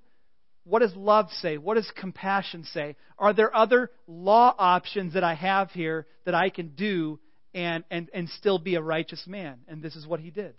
What 0.64 0.80
does 0.80 0.94
love 0.94 1.30
say? 1.40 1.56
What 1.56 1.76
does 1.76 1.90
compassion 1.98 2.64
say? 2.64 2.96
Are 3.18 3.32
there 3.32 3.56
other 3.56 3.90
law 4.06 4.54
options 4.58 5.14
that 5.14 5.24
I 5.24 5.34
have 5.34 5.70
here 5.70 6.06
that 6.26 6.34
I 6.34 6.50
can 6.50 6.74
do 6.76 7.18
and, 7.54 7.84
and, 7.90 8.10
and 8.12 8.28
still 8.28 8.58
be 8.58 8.74
a 8.74 8.82
righteous 8.82 9.24
man? 9.26 9.60
And 9.66 9.82
this 9.82 9.96
is 9.96 10.06
what 10.06 10.20
he 10.20 10.30
did. 10.30 10.52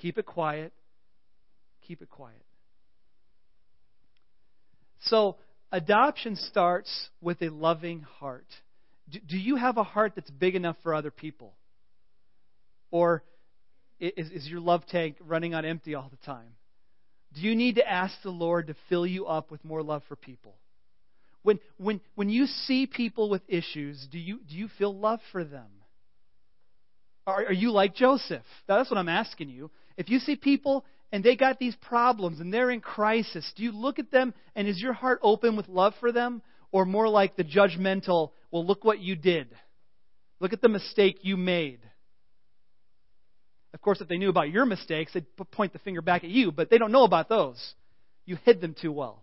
Keep 0.00 0.18
it 0.18 0.26
quiet. 0.26 0.72
Keep 1.86 2.02
it 2.02 2.10
quiet. 2.10 2.42
So, 5.02 5.36
adoption 5.70 6.34
starts 6.34 7.08
with 7.20 7.40
a 7.40 7.50
loving 7.50 8.00
heart. 8.18 8.46
Do, 9.08 9.20
do 9.20 9.38
you 9.38 9.54
have 9.54 9.76
a 9.76 9.84
heart 9.84 10.14
that's 10.16 10.30
big 10.30 10.56
enough 10.56 10.76
for 10.82 10.92
other 10.92 11.12
people? 11.12 11.54
Or 12.90 13.22
is, 14.00 14.28
is 14.30 14.48
your 14.48 14.58
love 14.60 14.86
tank 14.88 15.18
running 15.20 15.54
on 15.54 15.64
empty 15.64 15.94
all 15.94 16.10
the 16.10 16.26
time? 16.26 16.56
Do 17.34 17.40
you 17.40 17.54
need 17.54 17.76
to 17.76 17.88
ask 17.88 18.14
the 18.22 18.30
Lord 18.30 18.66
to 18.66 18.76
fill 18.88 19.06
you 19.06 19.26
up 19.26 19.50
with 19.50 19.64
more 19.64 19.82
love 19.82 20.02
for 20.08 20.16
people? 20.16 20.54
When, 21.42 21.58
when, 21.76 22.00
when 22.14 22.28
you 22.28 22.46
see 22.46 22.86
people 22.86 23.28
with 23.30 23.42
issues, 23.48 24.06
do 24.10 24.18
you, 24.18 24.40
do 24.48 24.54
you 24.54 24.68
feel 24.78 24.96
love 24.96 25.20
for 25.32 25.44
them? 25.44 25.66
Are, 27.26 27.46
are 27.46 27.52
you 27.52 27.70
like 27.72 27.94
Joseph? 27.94 28.44
That's 28.66 28.90
what 28.90 28.98
I'm 28.98 29.08
asking 29.08 29.48
you. 29.48 29.70
If 29.96 30.08
you 30.08 30.18
see 30.18 30.36
people 30.36 30.84
and 31.10 31.22
they 31.22 31.36
got 31.36 31.58
these 31.58 31.76
problems 31.76 32.40
and 32.40 32.52
they're 32.52 32.70
in 32.70 32.80
crisis, 32.80 33.50
do 33.56 33.62
you 33.62 33.72
look 33.72 33.98
at 33.98 34.10
them 34.10 34.34
and 34.54 34.68
is 34.68 34.80
your 34.80 34.92
heart 34.92 35.20
open 35.22 35.56
with 35.56 35.68
love 35.68 35.94
for 36.00 36.12
them? 36.12 36.42
Or 36.70 36.86
more 36.86 37.08
like 37.08 37.36
the 37.36 37.44
judgmental, 37.44 38.30
well, 38.50 38.66
look 38.66 38.82
what 38.82 38.98
you 38.98 39.14
did. 39.14 39.48
Look 40.40 40.52
at 40.52 40.62
the 40.62 40.68
mistake 40.68 41.18
you 41.22 41.36
made. 41.36 41.80
Of 43.74 43.80
course, 43.80 44.00
if 44.00 44.08
they 44.08 44.18
knew 44.18 44.28
about 44.28 44.50
your 44.50 44.66
mistakes, 44.66 45.12
they'd 45.14 45.26
point 45.50 45.72
the 45.72 45.78
finger 45.78 46.02
back 46.02 46.24
at 46.24 46.30
you, 46.30 46.52
but 46.52 46.70
they 46.70 46.78
don't 46.78 46.92
know 46.92 47.04
about 47.04 47.28
those. 47.28 47.74
You 48.26 48.36
hid 48.44 48.60
them 48.60 48.74
too 48.80 48.92
well. 48.92 49.22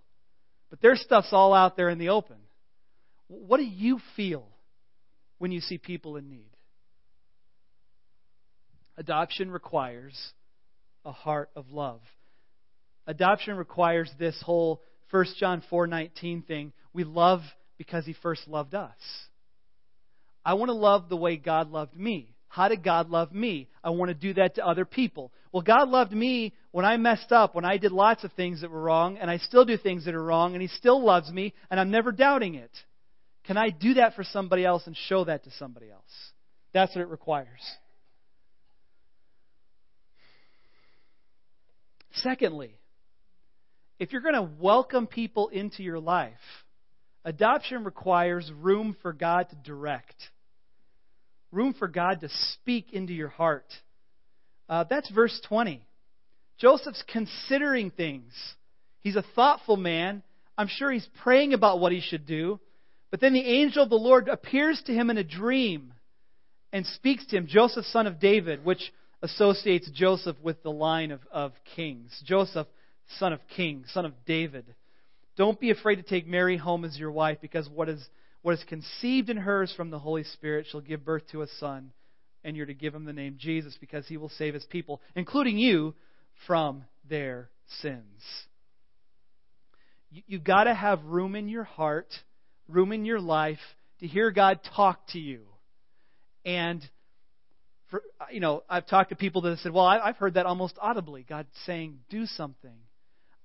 But 0.70 0.82
their 0.82 0.96
stuff's 0.96 1.29
all 1.32 1.53
out 1.53 1.77
there 1.77 1.89
in 1.89 2.00
the 2.00 2.10
open. 2.10 2.38
What 3.27 3.58
do 3.58 3.63
you 3.63 4.00
feel 4.15 4.48
when 5.38 5.51
you 5.51 5.62
see 5.62 5.77
people 5.77 6.18
in 6.18 6.29
need? 6.29 6.50
Adoption 8.98 9.51
requires 9.51 10.15
a 11.06 11.12
heart 11.12 11.50
of 11.56 11.72
love. 11.72 12.01
Adoption 13.08 13.56
requires 13.56 14.12
this 14.20 14.39
whole 14.44 14.82
1 15.12 15.25
John 15.39 15.62
4:19 15.72 16.46
thing. 16.46 16.74
We 16.91 17.03
love 17.03 17.41
because 17.77 18.06
he 18.06 18.13
first 18.13 18.48
loved 18.48 18.75
us. 18.75 18.98
I 20.44 20.56
want 20.56 20.70
to 20.70 20.74
love 20.74 21.10
the 21.10 21.18
way 21.18 21.38
God 21.38 21.72
loved 21.72 21.96
me. 21.96 22.36
How 22.50 22.68
did 22.68 22.84
God 22.84 23.10
love 23.10 23.32
me? 23.32 23.70
I 23.84 23.91
want 23.91 24.10
to 24.10 24.15
do 24.15 24.34
that 24.34 24.56
to 24.56 24.65
other 24.65 24.84
people. 24.84 25.32
Well, 25.51 25.62
God 25.62 25.88
loved 25.88 26.12
me 26.12 26.53
when 26.72 26.84
I 26.84 26.98
messed 26.98 27.32
up, 27.32 27.56
when 27.56 27.63
I 27.63 27.77
did 27.77 27.91
lots 27.91 28.24
of 28.24 28.34
things 28.34 28.62
that 28.62 28.72
were 28.72 28.82
wrong, 28.82 29.18
and 29.18 29.29
I 29.29 29.38
still 29.38 29.65
do 29.65 29.77
things 29.77 30.06
that 30.06 30.15
are 30.15 30.24
wrong, 30.24 30.53
and 30.53 30.62
He 30.62 30.68
still 30.68 31.03
loves 31.03 31.32
me, 31.32 31.53
and 31.70 31.79
I'm 31.79 31.91
never 31.91 32.12
doubting 32.12 32.56
it. 32.56 32.72
Can 33.46 33.58
I 33.58 33.70
do 33.70 33.96
that 33.96 34.15
for 34.15 34.24
somebody 34.24 34.65
else 34.65 34.86
and 34.86 34.96
show 35.08 35.24
that 35.25 35.44
to 35.46 35.51
somebody 35.51 35.89
else? 35.89 36.03
That's 36.74 36.94
what 36.96 37.01
it 37.01 37.08
requires. 37.08 37.48
Secondly, 42.13 42.75
if 44.00 44.12
you're 44.12 44.22
going 44.22 44.36
to 44.36 44.50
welcome 44.60 45.08
people 45.08 45.50
into 45.50 45.84
your 45.84 46.00
life, 46.00 46.34
adoption 47.24 47.84
requires 47.84 48.51
room 48.60 48.96
for 49.01 49.13
God 49.13 49.50
to 49.50 49.56
direct, 49.56 50.15
room 51.51 51.74
for 51.74 51.88
God 51.88 52.22
to 52.22 52.29
speak 52.53 52.94
into 52.94 53.13
your 53.13 53.29
heart. 53.29 53.65
Uh, 54.68 54.86
that's 54.89 55.10
verse 55.10 55.39
20. 55.48 55.82
Joseph's 56.60 57.03
considering 57.08 57.89
things. 57.89 58.34
He's 59.01 59.15
a 59.15 59.25
thoughtful 59.36 59.77
man. 59.77 60.24
I'm 60.58 60.68
sure 60.68 60.91
he's 60.91 61.08
praying 61.24 61.53
about 61.53 61.79
what 61.79 61.91
he 61.91 62.01
should 62.01 62.25
do. 62.25 62.60
But 63.12 63.22
then 63.22 63.34
the 63.34 63.46
angel 63.46 63.84
of 63.84 63.89
the 63.89 63.96
Lord 63.96 64.27
appears 64.27 64.82
to 64.86 64.94
him 64.94 65.10
in 65.10 65.18
a 65.18 65.24
dream 65.24 65.94
and 66.72 66.86
speaks 66.86 67.25
to 67.27 67.38
him, 67.38 67.48
Joseph, 67.48 67.86
son 67.86 68.06
of 68.06 68.20
David, 68.20 68.63
which 68.63 68.91
associates 69.22 69.89
Joseph 69.94 70.38
with 70.41 70.62
the 70.62 70.72
line 70.72 71.12
of, 71.12 71.22
of 71.32 71.53
kings. 71.75 72.22
Joseph, 72.25 72.68
son 73.18 73.34
of 73.34 73.39
king, 73.56 73.86
son 73.88 74.06
of 74.06 74.13
David. 74.25 74.65
Don't 75.36 75.60
be 75.60 75.72
afraid 75.72 75.96
to 75.96 76.03
take 76.03 76.27
Mary 76.27 76.58
home 76.58 76.86
as 76.86 76.98
your 76.98 77.12
wife, 77.12 77.39
because 77.41 77.68
what 77.70 77.89
is, 77.89 78.08
what 78.41 78.53
is 78.53 78.63
conceived 78.67 79.29
in 79.29 79.38
her 79.38 79.63
is 79.63 79.74
from 79.74 79.89
the 79.89 80.00
Holy 80.00 80.24
Spirit. 80.24 80.65
She'll 80.69 80.81
give 80.81 81.03
birth 81.03 81.24
to 81.31 81.41
a 81.41 81.48
son, 81.60 81.91
and 82.43 82.55
you're 82.55 82.65
to 82.65 82.74
give 82.74 82.96
him 82.96 83.05
the 83.05 83.13
name 83.13 83.36
Jesus, 83.38 83.77
because 83.79 84.08
he 84.08 84.17
will 84.17 84.29
save 84.29 84.53
his 84.53 84.65
people, 84.65 85.01
including 85.15 85.58
you, 85.58 85.93
from 86.48 86.86
their 87.10 87.50
sins. 87.81 88.22
You, 90.10 90.24
you've 90.25 90.43
got 90.43 90.63
to 90.63 90.74
have 90.74 91.03
room 91.03 91.36
in 91.36 91.50
your 91.50 91.65
heart, 91.65 92.08
room 92.67 92.91
in 92.91 93.03
your 93.05 93.19
life 93.19 93.60
to 94.00 94.08
hear 94.08 94.31
God 94.31 94.60
talk 94.75 95.05
to 95.10 95.19
you. 95.19 95.41
And 96.46 96.81
for, 97.91 98.01
you 98.31 98.39
know, 98.39 98.63
I've 98.69 98.88
talked 98.88 99.10
to 99.10 99.15
people 99.15 99.41
that 99.41 99.50
have 99.50 99.60
said, 99.60 99.74
well, 99.74 99.86
I've 99.86 100.15
heard 100.15 100.36
that 100.36 100.45
almost 100.45 100.75
audibly, 100.82 101.25
God 101.28 101.47
saying, 101.65 101.99
do 102.10 102.25
something. 102.25 102.78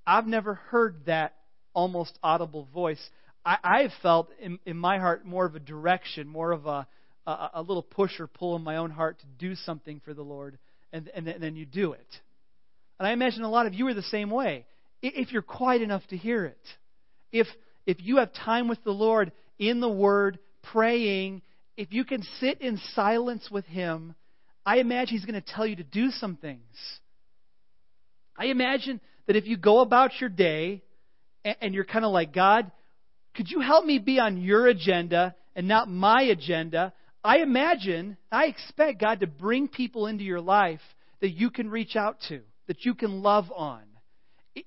I've 0.07 0.27
never 0.27 0.55
heard 0.55 1.07
that 1.07 1.35
almost 1.73 2.17
audible 2.23 2.69
voice. 2.73 3.01
I, 3.45 3.59
I 3.63 3.83
have 3.83 3.93
felt 4.03 4.31
in, 4.41 4.59
in 4.67 4.77
my 4.77 4.99
heart 4.99 5.25
more 5.25 5.45
of 5.45 5.55
a 5.55 5.61
direction, 5.61 6.29
more 6.29 6.53
of 6.53 6.67
a, 6.67 6.87
a, 7.27 7.51
a 7.55 7.63
little 7.63 7.83
push 7.83 8.19
or 8.21 8.27
pull 8.27 8.57
in 8.57 8.63
my 8.63 8.77
own 8.77 8.91
heart 8.91 9.19
to 9.21 9.27
do 9.39 9.55
something 9.55 10.01
for 10.05 10.15
the 10.15 10.23
Lord, 10.23 10.59
and, 10.93 11.11
and, 11.15 11.29
and 11.29 11.43
then 11.43 11.57
you 11.57 11.67
do 11.67 11.93
it. 11.93 12.07
And 12.99 13.09
I 13.09 13.13
imagine 13.13 13.43
a 13.43 13.51
lot 13.51 13.67
of 13.67 13.75
you 13.75 13.87
are 13.89 13.95
the 13.95 14.03
same 14.03 14.31
way. 14.31 14.67
If 15.03 15.33
you're 15.33 15.43
quiet 15.43 15.83
enough 15.83 16.07
to 16.09 16.17
hear 16.17 16.45
it, 16.45 16.59
if 17.33 17.47
if 17.87 17.99
you 18.01 18.17
have 18.17 18.33
time 18.33 18.69
with 18.69 18.83
the 18.85 18.93
Lord 18.93 19.33
in 19.59 19.81
the 19.81 19.89
Word, 19.89 20.39
praying, 20.63 21.43
if 21.77 21.93
you 21.93 22.05
can 22.05 22.23
sit 22.41 22.63
in 22.63 22.81
silence 22.95 23.51
with 23.51 23.67
Him 23.67 24.15
I 24.67 24.79
imagine 24.79 25.17
he's 25.17 25.25
going 25.25 25.41
to 25.41 25.55
tell 25.55 25.67
you 25.67 25.77
to 25.77 25.85
do 25.85 26.11
some 26.11 26.37
things. 26.37 26.61
I 28.37 28.47
imagine 28.47 29.01
that 29.27 29.37
if 29.37 29.47
you 29.47 29.57
go 29.57 29.81
about 29.81 30.13
your 30.21 30.31
day 30.31 30.83
and 31.61 31.75
you're 31.75 31.85
kind 31.85 32.05
of 32.05 32.13
like, 32.13 32.33
God, 32.33 32.71
could 33.35 33.51
you 33.51 33.61
help 33.61 33.85
me 33.85 33.99
be 33.99 34.19
on 34.19 34.37
your 34.37 34.67
agenda 34.67 35.35
and 35.55 35.67
not 35.67 35.89
my 35.89 36.23
agenda? 36.23 36.93
I 37.23 37.39
imagine, 37.39 38.17
I 38.31 38.47
expect 38.47 39.01
God 39.01 39.21
to 39.21 39.27
bring 39.27 39.69
people 39.69 40.07
into 40.07 40.25
your 40.25 40.41
life 40.41 40.81
that 41.21 41.31
you 41.31 41.51
can 41.51 41.71
reach 41.71 41.97
out 41.97 42.19
to, 42.29 42.41
that 42.67 42.85
you 42.85 42.95
can 42.95 43.23
love 43.23 43.51
on, 43.55 43.83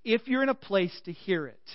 if 0.04 0.28
you're 0.28 0.44
in 0.44 0.50
a 0.50 0.56
place 0.56 1.00
to 1.06 1.12
hear 1.12 1.48
it. 1.48 1.70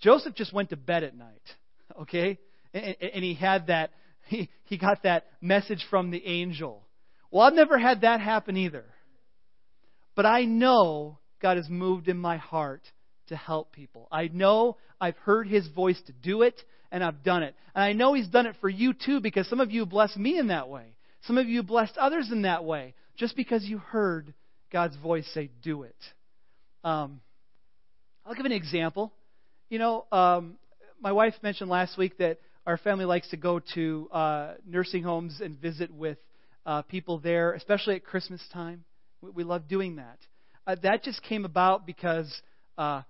Joseph 0.00 0.34
just 0.34 0.52
went 0.52 0.70
to 0.70 0.76
bed 0.76 1.04
at 1.04 1.16
night, 1.16 1.42
okay? 2.02 2.38
And, 2.72 3.24
he 3.24 3.34
had 3.34 3.68
that, 3.68 3.90
he, 4.26 4.48
he 4.64 4.78
got 4.78 5.02
that 5.02 5.26
message 5.40 5.84
from 5.90 6.10
the 6.10 6.24
angel. 6.24 6.86
Well, 7.30 7.46
I've 7.46 7.54
never 7.54 7.78
had 7.78 8.02
that 8.02 8.20
happen 8.20 8.56
either. 8.56 8.84
But 10.14 10.26
I 10.26 10.44
know 10.44 11.18
God 11.42 11.56
has 11.58 11.68
moved 11.68 12.08
in 12.08 12.16
my 12.16 12.38
heart 12.38 12.82
to 13.28 13.36
help 13.36 13.72
people. 13.72 14.08
I 14.10 14.28
know 14.28 14.76
I've 15.00 15.16
heard 15.18 15.48
His 15.48 15.66
voice 15.68 16.00
to 16.06 16.12
do 16.12 16.42
it, 16.42 16.60
and 16.90 17.02
I've 17.02 17.22
done 17.22 17.42
it. 17.42 17.54
And 17.74 17.84
I 17.84 17.92
know 17.92 18.14
He's 18.14 18.28
done 18.28 18.46
it 18.46 18.56
for 18.60 18.68
you 18.68 18.92
too, 18.92 19.20
because 19.20 19.48
some 19.48 19.60
of 19.60 19.70
you 19.70 19.86
blessed 19.86 20.16
me 20.16 20.38
in 20.38 20.48
that 20.48 20.68
way. 20.68 20.96
Some 21.22 21.38
of 21.38 21.48
you 21.48 21.62
blessed 21.62 21.96
others 21.96 22.30
in 22.30 22.42
that 22.42 22.64
way, 22.64 22.94
just 23.16 23.36
because 23.36 23.64
you 23.64 23.78
heard 23.78 24.32
God's 24.72 24.96
voice 24.96 25.26
say, 25.34 25.50
do 25.62 25.82
it. 25.82 25.96
Um, 26.84 27.20
I'll 28.24 28.34
give 28.34 28.46
an 28.46 28.52
example. 28.52 29.12
You 29.68 29.78
know, 29.78 30.06
um, 30.12 30.56
my 31.00 31.12
wife 31.12 31.34
mentioned 31.42 31.70
last 31.70 31.98
week 31.98 32.18
that 32.18 32.38
our 32.66 32.78
family 32.78 33.04
likes 33.04 33.28
to 33.30 33.36
go 33.36 33.60
to 33.74 34.08
uh, 34.12 34.54
nursing 34.66 35.02
homes 35.02 35.40
and 35.40 35.56
visit 35.60 35.92
with 35.92 36.18
uh, 36.64 36.82
people 36.82 37.18
there, 37.18 37.52
especially 37.52 37.94
at 37.94 38.04
Christmas 38.04 38.42
time. 38.52 38.84
We, 39.20 39.30
we 39.30 39.44
love 39.44 39.68
doing 39.68 39.96
that. 39.96 40.18
Uh, 40.66 40.76
that 40.82 41.04
just 41.04 41.22
came 41.22 41.44
about 41.44 41.86
because 41.86 42.42
uh, 42.76 43.02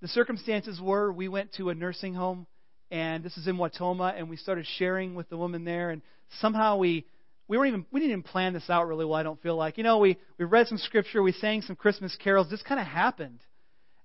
the 0.00 0.08
circumstances 0.08 0.80
were 0.80 1.12
we 1.12 1.28
went 1.28 1.52
to 1.54 1.70
a 1.70 1.74
nursing 1.74 2.14
home, 2.14 2.46
and 2.90 3.22
this 3.22 3.36
is 3.36 3.46
in 3.46 3.56
Wautoma, 3.56 4.14
and 4.16 4.28
we 4.28 4.36
started 4.36 4.66
sharing 4.78 5.14
with 5.14 5.28
the 5.28 5.36
woman 5.36 5.64
there, 5.64 5.90
and 5.90 6.02
somehow 6.40 6.76
we 6.76 7.06
we 7.48 7.58
weren't 7.58 7.68
even 7.68 7.86
we 7.90 8.00
didn't 8.00 8.12
even 8.12 8.22
plan 8.22 8.52
this 8.52 8.68
out 8.70 8.86
really 8.86 9.04
well. 9.04 9.14
I 9.14 9.22
don't 9.22 9.40
feel 9.42 9.56
like 9.56 9.78
you 9.78 9.84
know 9.84 9.98
we 9.98 10.18
we 10.38 10.44
read 10.44 10.68
some 10.68 10.78
scripture, 10.78 11.22
we 11.22 11.32
sang 11.32 11.62
some 11.62 11.76
Christmas 11.76 12.16
carols. 12.22 12.48
This 12.50 12.62
kind 12.62 12.80
of 12.80 12.86
happened, 12.86 13.40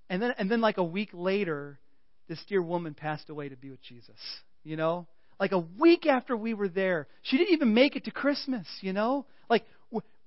and 0.09 0.21
then 0.21 0.33
and 0.37 0.49
then 0.49 0.61
like 0.61 0.77
a 0.77 0.83
week 0.83 1.09
later, 1.13 1.79
this 2.27 2.43
dear 2.47 2.61
woman 2.61 2.93
passed 2.93 3.29
away 3.29 3.49
to 3.49 3.55
be 3.55 3.69
with 3.69 3.81
Jesus. 3.81 4.17
You 4.63 4.75
know, 4.77 5.07
like 5.39 5.51
a 5.51 5.59
week 5.59 6.05
after 6.05 6.35
we 6.35 6.53
were 6.53 6.69
there. 6.69 7.07
She 7.23 7.37
didn't 7.37 7.53
even 7.53 7.73
make 7.73 7.95
it 7.95 8.05
to 8.05 8.11
Christmas, 8.11 8.67
you 8.81 8.93
know? 8.93 9.25
Like, 9.49 9.65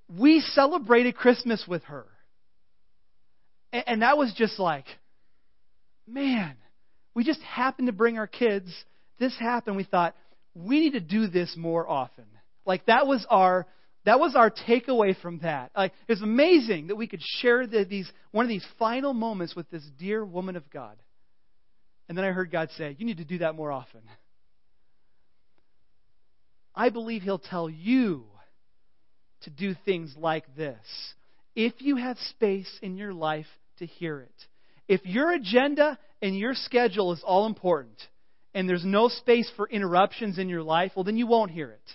we 0.08 0.40
celebrated 0.40 1.16
Christmas 1.16 1.64
with 1.66 1.82
her. 1.84 2.06
and, 3.72 3.84
And 3.86 4.02
that 4.02 4.16
was 4.16 4.32
just 4.34 4.58
like, 4.58 4.84
man, 6.08 6.56
we 7.14 7.24
just 7.24 7.40
happened 7.42 7.88
to 7.88 7.92
bring 7.92 8.18
our 8.18 8.26
kids. 8.26 8.72
This 9.18 9.34
happened. 9.38 9.76
We 9.76 9.84
thought, 9.84 10.14
we 10.54 10.80
need 10.80 10.92
to 10.92 11.00
do 11.00 11.26
this 11.26 11.54
more 11.56 11.88
often. 11.88 12.24
Like, 12.64 12.86
that 12.86 13.06
was 13.06 13.26
our. 13.28 13.66
That 14.04 14.20
was 14.20 14.34
our 14.36 14.50
takeaway 14.50 15.20
from 15.20 15.40
that. 15.40 15.70
Like, 15.76 15.92
it 16.06 16.12
was 16.12 16.22
amazing 16.22 16.86
that 16.86 16.96
we 16.96 17.06
could 17.08 17.20
share 17.20 17.66
the, 17.66 17.84
these 17.84 18.10
one 18.30 18.44
of 18.44 18.48
these 18.48 18.64
final 18.78 19.12
moments 19.12 19.54
with 19.54 19.68
this 19.70 19.82
dear 19.98 20.24
woman 20.24 20.56
of 20.56 20.70
God. 20.70 20.96
And 22.08 22.16
then 22.16 22.24
I 22.24 22.30
heard 22.30 22.50
God 22.50 22.70
say, 22.78 22.96
"You 22.98 23.04
need 23.04 23.18
to 23.18 23.24
do 23.24 23.38
that 23.38 23.54
more 23.54 23.70
often." 23.70 24.00
I 26.74 26.88
believe 26.88 27.22
He'll 27.22 27.38
tell 27.38 27.68
you 27.68 28.24
to 29.42 29.50
do 29.50 29.74
things 29.84 30.14
like 30.16 30.44
this 30.56 30.78
if 31.54 31.74
you 31.78 31.96
have 31.96 32.16
space 32.30 32.70
in 32.82 32.96
your 32.96 33.12
life 33.12 33.46
to 33.78 33.86
hear 33.86 34.20
it. 34.20 34.46
If 34.88 35.04
your 35.04 35.32
agenda 35.32 35.98
and 36.22 36.36
your 36.36 36.54
schedule 36.54 37.12
is 37.12 37.22
all 37.24 37.46
important 37.46 38.00
and 38.54 38.68
there's 38.68 38.84
no 38.84 39.08
space 39.08 39.50
for 39.54 39.68
interruptions 39.68 40.38
in 40.38 40.48
your 40.48 40.62
life, 40.62 40.92
well, 40.96 41.04
then 41.04 41.18
you 41.18 41.26
won't 41.26 41.50
hear 41.50 41.70
it. 41.70 41.90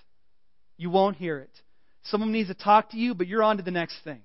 You 0.77 0.89
won't 0.89 1.17
hear 1.17 1.39
it. 1.39 1.51
Someone 2.03 2.31
needs 2.31 2.49
to 2.49 2.53
talk 2.53 2.91
to 2.91 2.97
you, 2.97 3.15
but 3.15 3.27
you're 3.27 3.43
on 3.43 3.57
to 3.57 3.63
the 3.63 3.71
next 3.71 3.97
thing. 4.03 4.21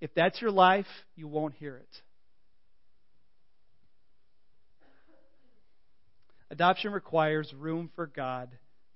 If 0.00 0.14
that's 0.14 0.40
your 0.40 0.50
life, 0.50 0.86
you 1.14 1.28
won't 1.28 1.54
hear 1.54 1.76
it. 1.76 1.88
Adoption 6.50 6.92
requires 6.92 7.52
room 7.52 7.90
for 7.94 8.06
God 8.06 8.48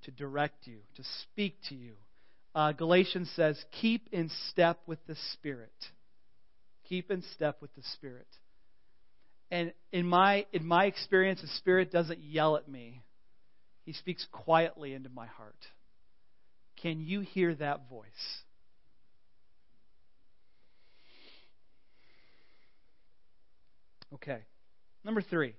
to 0.05 0.11
direct 0.11 0.67
you, 0.67 0.79
to 0.97 1.03
speak 1.23 1.57
to 1.69 1.75
you. 1.75 1.95
Uh, 2.55 2.73
Galatians 2.73 3.31
says, 3.35 3.63
keep 3.81 4.09
in 4.13 4.31
step 4.51 4.81
with 4.87 4.99
the 5.07 5.17
Spirit. 5.33 5.73
Keep 6.89 7.11
in 7.11 7.23
step 7.35 7.61
with 7.61 7.75
the 7.75 7.83
Spirit. 7.95 8.27
And 9.53 9.75
in 9.93 10.07
my, 10.07 10.47
in 10.55 10.65
my 10.65 10.87
experience, 10.87 11.43
the 11.43 11.49
Spirit 11.59 11.93
doesn't 11.93 12.25
yell 12.25 12.57
at 12.57 12.67
me, 12.67 13.03
He 13.85 13.93
speaks 13.93 14.27
quietly 14.33 14.95
into 14.95 15.11
my 15.11 15.27
heart. 15.27 15.55
Can 16.81 17.03
you 17.03 17.21
hear 17.21 17.55
that 17.57 17.87
voice? 17.91 18.09
Okay. 24.15 24.39
Number 25.05 25.21
three 25.21 25.55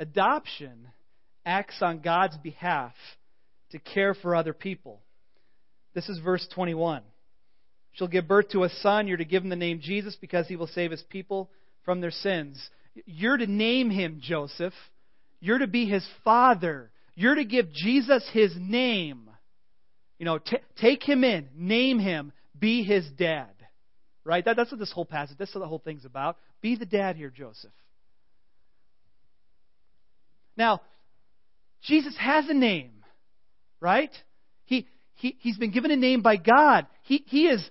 adoption 0.00 0.88
acts 1.46 1.76
on 1.82 2.00
God's 2.00 2.36
behalf 2.38 2.94
to 3.70 3.78
care 3.78 4.12
for 4.12 4.34
other 4.34 4.52
people. 4.52 5.00
This 5.94 6.08
is 6.08 6.18
verse 6.18 6.46
21. 6.52 7.02
She'll 7.92 8.08
give 8.08 8.26
birth 8.26 8.48
to 8.50 8.64
a 8.64 8.68
son. 8.68 9.06
You're 9.06 9.18
to 9.18 9.24
give 9.24 9.44
him 9.44 9.50
the 9.50 9.56
name 9.56 9.78
Jesus 9.80 10.16
because 10.20 10.48
he 10.48 10.56
will 10.56 10.66
save 10.66 10.90
his 10.90 11.02
people 11.02 11.48
from 11.84 12.00
their 12.00 12.10
sins. 12.10 12.62
You're 13.06 13.36
to 13.36 13.46
name 13.46 13.90
him 13.90 14.20
Joseph. 14.22 14.74
You're 15.40 15.58
to 15.58 15.66
be 15.66 15.86
his 15.86 16.06
father. 16.24 16.90
You're 17.14 17.34
to 17.34 17.44
give 17.44 17.72
Jesus 17.72 18.28
his 18.32 18.52
name. 18.56 19.30
You 20.18 20.26
know, 20.26 20.38
t- 20.38 20.58
take 20.80 21.02
him 21.02 21.24
in, 21.24 21.48
name 21.56 21.98
him, 21.98 22.32
be 22.58 22.82
his 22.82 23.06
dad. 23.18 23.50
Right? 24.24 24.44
That, 24.44 24.56
that's 24.56 24.70
what 24.70 24.80
this 24.80 24.92
whole 24.92 25.04
passage, 25.04 25.36
that's 25.38 25.54
what 25.54 25.60
the 25.60 25.68
whole 25.68 25.80
thing's 25.80 26.04
about. 26.04 26.38
Be 26.62 26.76
the 26.76 26.86
dad 26.86 27.16
here, 27.16 27.30
Joseph. 27.30 27.72
Now, 30.56 30.80
Jesus 31.82 32.16
has 32.18 32.48
a 32.48 32.54
name, 32.54 32.92
right? 33.80 34.10
He, 34.64 34.86
he, 35.16 35.36
he's 35.40 35.58
been 35.58 35.72
given 35.72 35.90
a 35.90 35.96
name 35.96 36.22
by 36.22 36.36
God. 36.36 36.86
He, 37.02 37.24
he 37.26 37.48
is, 37.48 37.62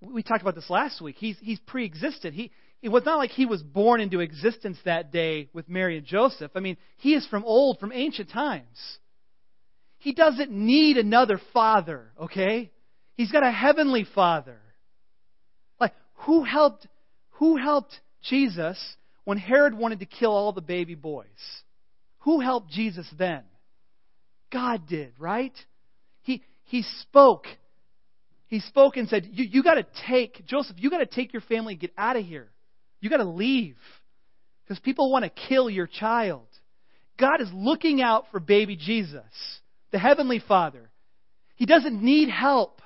we 0.00 0.22
talked 0.22 0.40
about 0.40 0.54
this 0.54 0.70
last 0.70 1.02
week, 1.02 1.16
he's, 1.18 1.36
he's 1.40 1.58
pre 1.60 1.84
existed. 1.84 2.32
He, 2.32 2.52
it 2.80 2.90
was 2.90 3.04
not 3.04 3.18
like 3.18 3.30
he 3.30 3.46
was 3.46 3.62
born 3.62 4.00
into 4.00 4.20
existence 4.20 4.78
that 4.84 5.10
day 5.10 5.48
with 5.52 5.68
Mary 5.68 5.98
and 5.98 6.06
Joseph. 6.06 6.52
I 6.54 6.60
mean, 6.60 6.76
he 6.98 7.14
is 7.14 7.26
from 7.26 7.44
old, 7.44 7.80
from 7.80 7.92
ancient 7.92 8.30
times. 8.30 8.98
He 9.98 10.12
doesn't 10.12 10.50
need 10.52 10.96
another 10.96 11.40
father, 11.52 12.12
okay? 12.20 12.70
He's 13.16 13.32
got 13.32 13.42
a 13.42 13.50
heavenly 13.50 14.06
father. 14.14 14.60
Like, 15.80 15.92
who 16.26 16.44
helped, 16.44 16.86
who 17.30 17.56
helped 17.56 17.98
Jesus 18.22 18.78
when 19.24 19.38
Herod 19.38 19.74
wanted 19.74 19.98
to 20.00 20.06
kill 20.06 20.30
all 20.30 20.52
the 20.52 20.60
baby 20.60 20.94
boys? 20.94 21.26
Who 22.20 22.38
helped 22.40 22.70
Jesus 22.70 23.08
then? 23.18 23.42
God 24.52 24.86
did, 24.86 25.12
right? 25.18 25.52
He, 26.22 26.44
he 26.64 26.82
spoke. 27.02 27.46
He 28.46 28.60
spoke 28.60 28.96
and 28.96 29.08
said, 29.08 29.28
You, 29.32 29.44
you 29.44 29.62
got 29.64 29.74
to 29.74 29.86
take, 30.06 30.46
Joseph, 30.46 30.76
you 30.78 30.90
got 30.90 30.98
to 30.98 31.06
take 31.06 31.32
your 31.32 31.42
family 31.42 31.74
and 31.74 31.80
get 31.80 31.92
out 31.98 32.16
of 32.16 32.24
here. 32.24 32.48
You 33.00 33.10
got 33.10 33.18
to 33.18 33.24
leave 33.24 33.76
because 34.64 34.80
people 34.80 35.10
want 35.10 35.24
to 35.24 35.30
kill 35.48 35.70
your 35.70 35.86
child. 35.86 36.46
God 37.18 37.40
is 37.40 37.48
looking 37.52 38.00
out 38.00 38.24
for 38.30 38.40
baby 38.40 38.76
Jesus, 38.76 39.22
the 39.90 39.98
Heavenly 39.98 40.42
Father. 40.46 40.90
He 41.56 41.66
doesn't 41.66 42.02
need 42.02 42.28
help, 42.28 42.80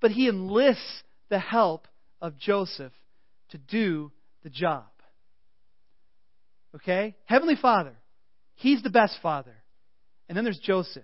but 0.00 0.10
He 0.10 0.28
enlists 0.28 1.02
the 1.30 1.38
help 1.38 1.88
of 2.20 2.38
Joseph 2.38 2.92
to 3.50 3.58
do 3.58 4.12
the 4.42 4.50
job. 4.50 4.84
Okay? 6.74 7.14
Heavenly 7.24 7.56
Father. 7.56 7.94
He's 8.56 8.82
the 8.82 8.90
best 8.90 9.18
father. 9.22 9.54
And 10.28 10.36
then 10.36 10.44
there's 10.44 10.60
Joseph, 10.62 11.02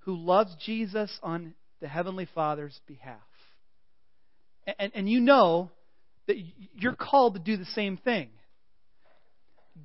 who 0.00 0.16
loves 0.16 0.54
Jesus 0.64 1.10
on 1.22 1.54
the 1.80 1.88
Heavenly 1.88 2.28
Father's 2.34 2.78
behalf. 2.86 3.18
And, 4.78 4.92
and 4.94 5.08
you 5.08 5.20
know 5.20 5.70
that 6.26 6.36
you're 6.74 6.94
called 6.94 7.34
to 7.34 7.40
do 7.40 7.56
the 7.56 7.64
same 7.66 7.96
thing. 7.96 8.28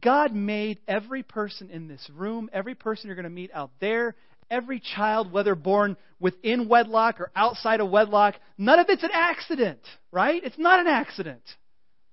God 0.02 0.34
made 0.34 0.80
every 0.88 1.24
person 1.24 1.70
in 1.70 1.88
this 1.88 2.08
room, 2.14 2.50
every 2.54 2.76
person 2.76 3.08
you're 3.08 3.16
going 3.16 3.24
to 3.24 3.30
meet 3.30 3.52
out 3.54 3.72
there, 3.80 4.16
every 4.50 4.80
child, 4.80 5.32
whether 5.32 5.56
born 5.56 5.98
within 6.20 6.68
wedlock 6.68 7.20
or 7.20 7.32
outside 7.36 7.80
of 7.80 7.90
wedlock, 7.90 8.36
none 8.58 8.80
of 8.80 8.88
it's 8.90 9.04
an 9.04 9.12
accident, 9.14 9.80
right? 10.12 10.44
It's 10.44 10.58
not 10.58 10.80
an 10.80 10.88
accident. 10.88 11.44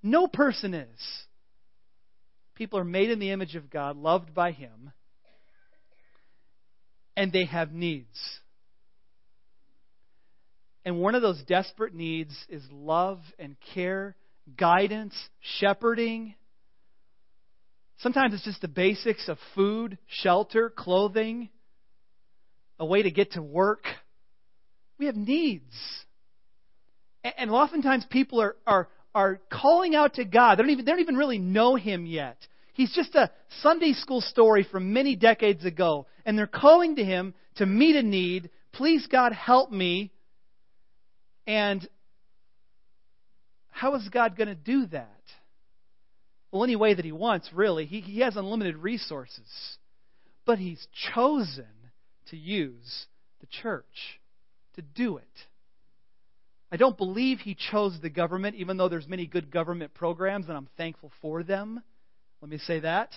No 0.01 0.27
person 0.27 0.73
is. 0.73 1.25
People 2.55 2.79
are 2.79 2.85
made 2.85 3.09
in 3.09 3.19
the 3.19 3.31
image 3.31 3.55
of 3.55 3.69
God, 3.69 3.97
loved 3.97 4.33
by 4.33 4.51
Him, 4.51 4.91
and 7.17 7.31
they 7.31 7.45
have 7.45 7.73
needs. 7.73 8.39
And 10.85 10.99
one 10.99 11.15
of 11.15 11.23
those 11.23 11.41
desperate 11.47 11.95
needs 11.95 12.33
is 12.47 12.61
love 12.71 13.19
and 13.39 13.55
care, 13.73 14.15
guidance, 14.55 15.15
shepherding. 15.59 16.35
Sometimes 17.97 18.35
it's 18.35 18.45
just 18.45 18.61
the 18.61 18.67
basics 18.67 19.27
of 19.27 19.39
food, 19.55 19.97
shelter, 20.05 20.69
clothing, 20.69 21.49
a 22.79 22.85
way 22.85 23.01
to 23.01 23.09
get 23.09 23.31
to 23.31 23.41
work. 23.41 23.85
We 24.99 25.07
have 25.07 25.15
needs. 25.15 25.73
And 27.37 27.49
oftentimes 27.49 28.05
people 28.09 28.39
are, 28.39 28.55
are, 28.67 28.87
are 29.15 29.39
calling 29.51 29.95
out 29.95 30.15
to 30.15 30.25
God. 30.25 30.59
They 30.59 30.63
don't, 30.63 30.71
even, 30.71 30.85
they 30.85 30.91
don't 30.91 30.99
even 30.99 31.17
really 31.17 31.39
know 31.39 31.75
Him 31.75 32.05
yet. 32.05 32.37
He's 32.73 32.93
just 32.93 33.15
a 33.15 33.31
Sunday 33.61 33.93
school 33.93 34.21
story 34.21 34.67
from 34.69 34.93
many 34.93 35.15
decades 35.15 35.65
ago. 35.65 36.05
And 36.25 36.37
they're 36.37 36.45
calling 36.45 36.97
to 36.97 37.03
Him 37.03 37.33
to 37.55 37.65
meet 37.65 37.95
a 37.95 38.03
need. 38.03 38.51
Please, 38.73 39.07
God, 39.07 39.31
help 39.33 39.71
me. 39.71 40.11
And 41.47 41.87
how 43.69 43.95
is 43.95 44.07
God 44.09 44.35
going 44.35 44.47
to 44.47 44.55
do 44.55 44.85
that? 44.87 45.09
Well, 46.51 46.63
any 46.63 46.75
way 46.75 46.93
that 46.93 47.05
He 47.05 47.11
wants, 47.11 47.49
really. 47.53 47.85
He, 47.85 48.01
he 48.01 48.21
has 48.21 48.35
unlimited 48.35 48.77
resources. 48.77 49.77
But 50.45 50.59
He's 50.59 50.87
chosen 51.13 51.65
to 52.29 52.37
use 52.37 53.05
the 53.41 53.47
church 53.61 54.19
to 54.75 54.81
do 54.81 55.17
it. 55.17 55.23
I 56.71 56.77
don't 56.77 56.97
believe 56.97 57.39
he 57.39 57.55
chose 57.71 57.97
the 58.01 58.09
government, 58.09 58.55
even 58.55 58.77
though 58.77 58.89
there's 58.89 59.07
many 59.07 59.27
good 59.27 59.51
government 59.51 59.93
programs, 59.93 60.47
and 60.47 60.57
I'm 60.57 60.67
thankful 60.77 61.11
for 61.21 61.43
them. 61.43 61.81
Let 62.41 62.49
me 62.49 62.57
say 62.57 62.79
that. 62.81 63.11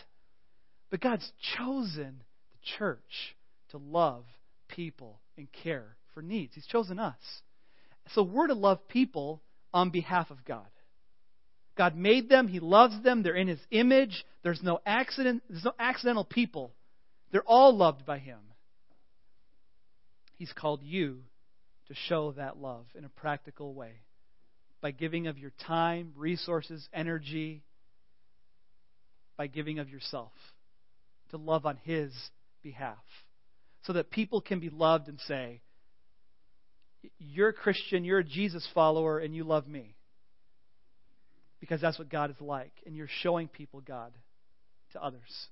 But 0.91 1.01
God's 1.01 1.29
chosen 1.57 2.23
the 2.53 2.77
church 2.79 3.37
to 3.71 3.79
love 3.79 4.25
people 4.69 5.19
and 5.37 5.49
care 5.65 5.97
for 6.15 6.23
needs. 6.23 6.55
He's 6.55 6.67
chosen 6.67 6.99
us. 6.99 7.17
So 8.15 8.23
we're 8.23 8.47
to 8.49 8.55
love 8.55 8.89
people 8.89 9.43
on 9.73 9.91
behalf 9.91 10.31
of 10.31 10.45
God. 10.45 10.67
God 11.77 11.97
made 11.97 12.29
them, 12.29 12.49
He 12.49 12.61
loves 12.61 13.03
them, 13.03 13.23
they're 13.23 13.37
in 13.37 13.49
His 13.49 13.61
image. 13.71 14.25
There's 14.43 14.63
no 14.63 14.81
accident, 14.85 15.43
there's 15.49 15.65
no 15.65 15.75
accidental 15.79 16.25
people. 16.25 16.73
They're 17.31 17.43
all 17.43 17.77
loved 17.77 18.05
by 18.05 18.19
Him. 18.19 18.39
He's 20.37 20.53
called 20.53 20.83
you 20.83 21.21
to 21.89 21.95
show 21.95 22.33
that 22.33 22.57
love 22.57 22.87
in 22.97 23.05
a 23.05 23.09
practical 23.09 23.75
way 23.75 23.93
by 24.81 24.91
giving 24.91 25.27
of 25.27 25.39
your 25.39 25.53
time, 25.67 26.13
resources, 26.17 26.89
energy, 26.93 27.63
by 29.37 29.47
giving 29.47 29.79
of 29.79 29.89
yourself 29.89 30.33
to 31.31 31.37
love 31.37 31.67
on 31.67 31.77
His 31.85 32.13
behalf. 32.63 32.97
So 33.85 33.93
that 33.95 34.11
people 34.11 34.41
can 34.41 34.61
be 34.61 34.71
loved 34.71 35.09
and 35.09 35.19
say, 35.21 35.61
You're 37.19 37.49
a 37.49 37.53
Christian, 37.53 38.05
you're 38.05 38.19
a 38.19 38.25
Jesus 38.25 38.67
follower, 38.75 39.19
and 39.19 39.35
you 39.35 39.45
love 39.45 39.67
me. 39.67 39.95
Because 41.61 41.81
that's 41.81 41.99
what 41.99 42.09
God 42.09 42.31
is 42.31 42.41
like. 42.41 42.73
And 42.87 42.97
you're 42.97 43.09
showing 43.23 43.49
people 43.49 43.81
God 43.81 44.13
to 44.93 45.03
others. 45.03 45.49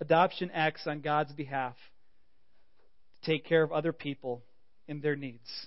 Adoption 0.00 0.50
acts 0.52 0.86
on 0.86 1.00
God's 1.00 1.32
behalf 1.32 1.74
to 3.22 3.30
take 3.30 3.44
care 3.44 3.62
of 3.62 3.72
other 3.72 3.92
people 3.92 4.42
in 4.86 5.00
their 5.00 5.16
needs. 5.16 5.66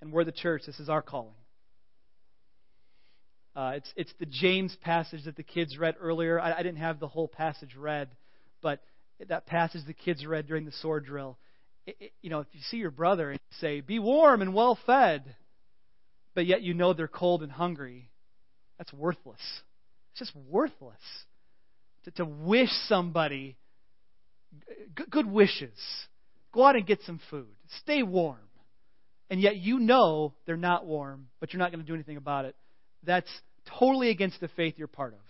And 0.00 0.12
we're 0.12 0.24
the 0.24 0.32
church. 0.32 0.62
This 0.66 0.80
is 0.80 0.88
our 0.88 1.02
calling. 1.02 1.34
Uh, 3.56 3.74
it's, 3.76 3.92
it's 3.96 4.12
the 4.18 4.26
James 4.26 4.76
passage 4.82 5.24
that 5.26 5.36
the 5.36 5.42
kids 5.42 5.78
read 5.78 5.94
earlier. 6.00 6.40
I, 6.40 6.54
I 6.54 6.62
didn't 6.62 6.78
have 6.78 6.98
the 6.98 7.06
whole 7.06 7.28
passage 7.28 7.76
read, 7.76 8.08
but 8.62 8.80
that 9.28 9.46
passage 9.46 9.82
the 9.86 9.94
kids 9.94 10.24
read 10.26 10.46
during 10.46 10.64
the 10.64 10.72
sword 10.72 11.06
drill. 11.06 11.38
It, 11.86 11.96
it, 12.00 12.12
you 12.22 12.30
know, 12.30 12.40
if 12.40 12.46
you 12.52 12.60
see 12.70 12.78
your 12.78 12.90
brother 12.90 13.30
and 13.30 13.40
say, 13.60 13.80
Be 13.80 13.98
warm 13.98 14.42
and 14.42 14.54
well 14.54 14.78
fed, 14.86 15.34
but 16.34 16.46
yet 16.46 16.62
you 16.62 16.74
know 16.74 16.92
they're 16.92 17.08
cold 17.08 17.42
and 17.42 17.52
hungry, 17.52 18.10
that's 18.78 18.92
worthless. 18.92 19.40
It's 20.12 20.20
just 20.20 20.36
worthless 20.48 21.00
to, 22.04 22.10
to 22.12 22.24
wish 22.24 22.70
somebody 22.88 23.56
g- 24.96 25.04
good 25.10 25.30
wishes. 25.30 25.78
Go 26.52 26.64
out 26.64 26.76
and 26.76 26.86
get 26.86 27.00
some 27.02 27.20
food. 27.30 27.48
Stay 27.82 28.02
warm. 28.02 28.38
And 29.30 29.40
yet 29.40 29.56
you 29.56 29.80
know 29.80 30.34
they're 30.46 30.56
not 30.56 30.86
warm, 30.86 31.28
but 31.40 31.52
you're 31.52 31.58
not 31.58 31.72
going 31.72 31.80
to 31.80 31.86
do 31.86 31.94
anything 31.94 32.16
about 32.16 32.44
it. 32.44 32.54
That's 33.02 33.28
totally 33.78 34.10
against 34.10 34.40
the 34.40 34.48
faith 34.48 34.74
you're 34.76 34.86
part 34.86 35.14
of. 35.14 35.20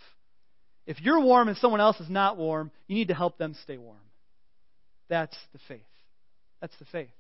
If 0.86 1.00
you're 1.00 1.20
warm 1.20 1.48
and 1.48 1.56
someone 1.56 1.80
else 1.80 1.98
is 2.00 2.10
not 2.10 2.36
warm, 2.36 2.70
you 2.86 2.96
need 2.96 3.08
to 3.08 3.14
help 3.14 3.38
them 3.38 3.56
stay 3.62 3.78
warm. 3.78 3.96
That's 5.08 5.36
the 5.52 5.58
faith. 5.66 5.80
That's 6.60 6.76
the 6.78 6.84
faith. 6.86 7.10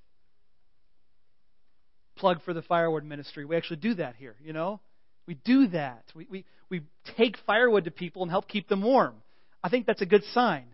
Plug 2.16 2.42
for 2.44 2.52
the 2.54 2.62
firewood 2.62 3.04
ministry. 3.04 3.44
We 3.44 3.56
actually 3.56 3.76
do 3.76 3.94
that 3.94 4.16
here, 4.16 4.36
you 4.44 4.52
know? 4.52 4.80
We 5.26 5.34
do 5.44 5.68
that. 5.68 6.04
We, 6.14 6.26
we, 6.30 6.44
we 6.68 6.82
take 7.16 7.36
firewood 7.46 7.84
to 7.84 7.90
people 7.90 8.22
and 8.22 8.30
help 8.30 8.48
keep 8.48 8.68
them 8.68 8.82
warm. 8.82 9.14
I 9.62 9.70
think 9.70 9.86
that's 9.86 10.02
a 10.02 10.06
good 10.06 10.24
sign. 10.32 10.66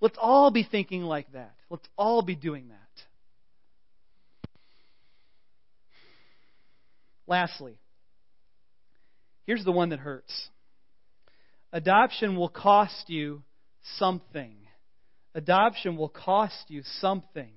Let's 0.00 0.16
all 0.18 0.50
be 0.50 0.66
thinking 0.68 1.02
like 1.02 1.30
that. 1.32 1.54
Let's 1.68 1.86
all 1.96 2.22
be 2.22 2.34
doing 2.34 2.68
that. 2.68 2.76
Lastly, 7.26 7.76
here's 9.46 9.64
the 9.64 9.70
one 9.70 9.90
that 9.90 10.00
hurts 10.00 10.48
adoption 11.72 12.36
will 12.36 12.48
cost 12.48 13.08
you 13.08 13.42
something. 13.96 14.56
Adoption 15.34 15.96
will 15.96 16.08
cost 16.08 16.64
you 16.68 16.82
something. 17.00 17.52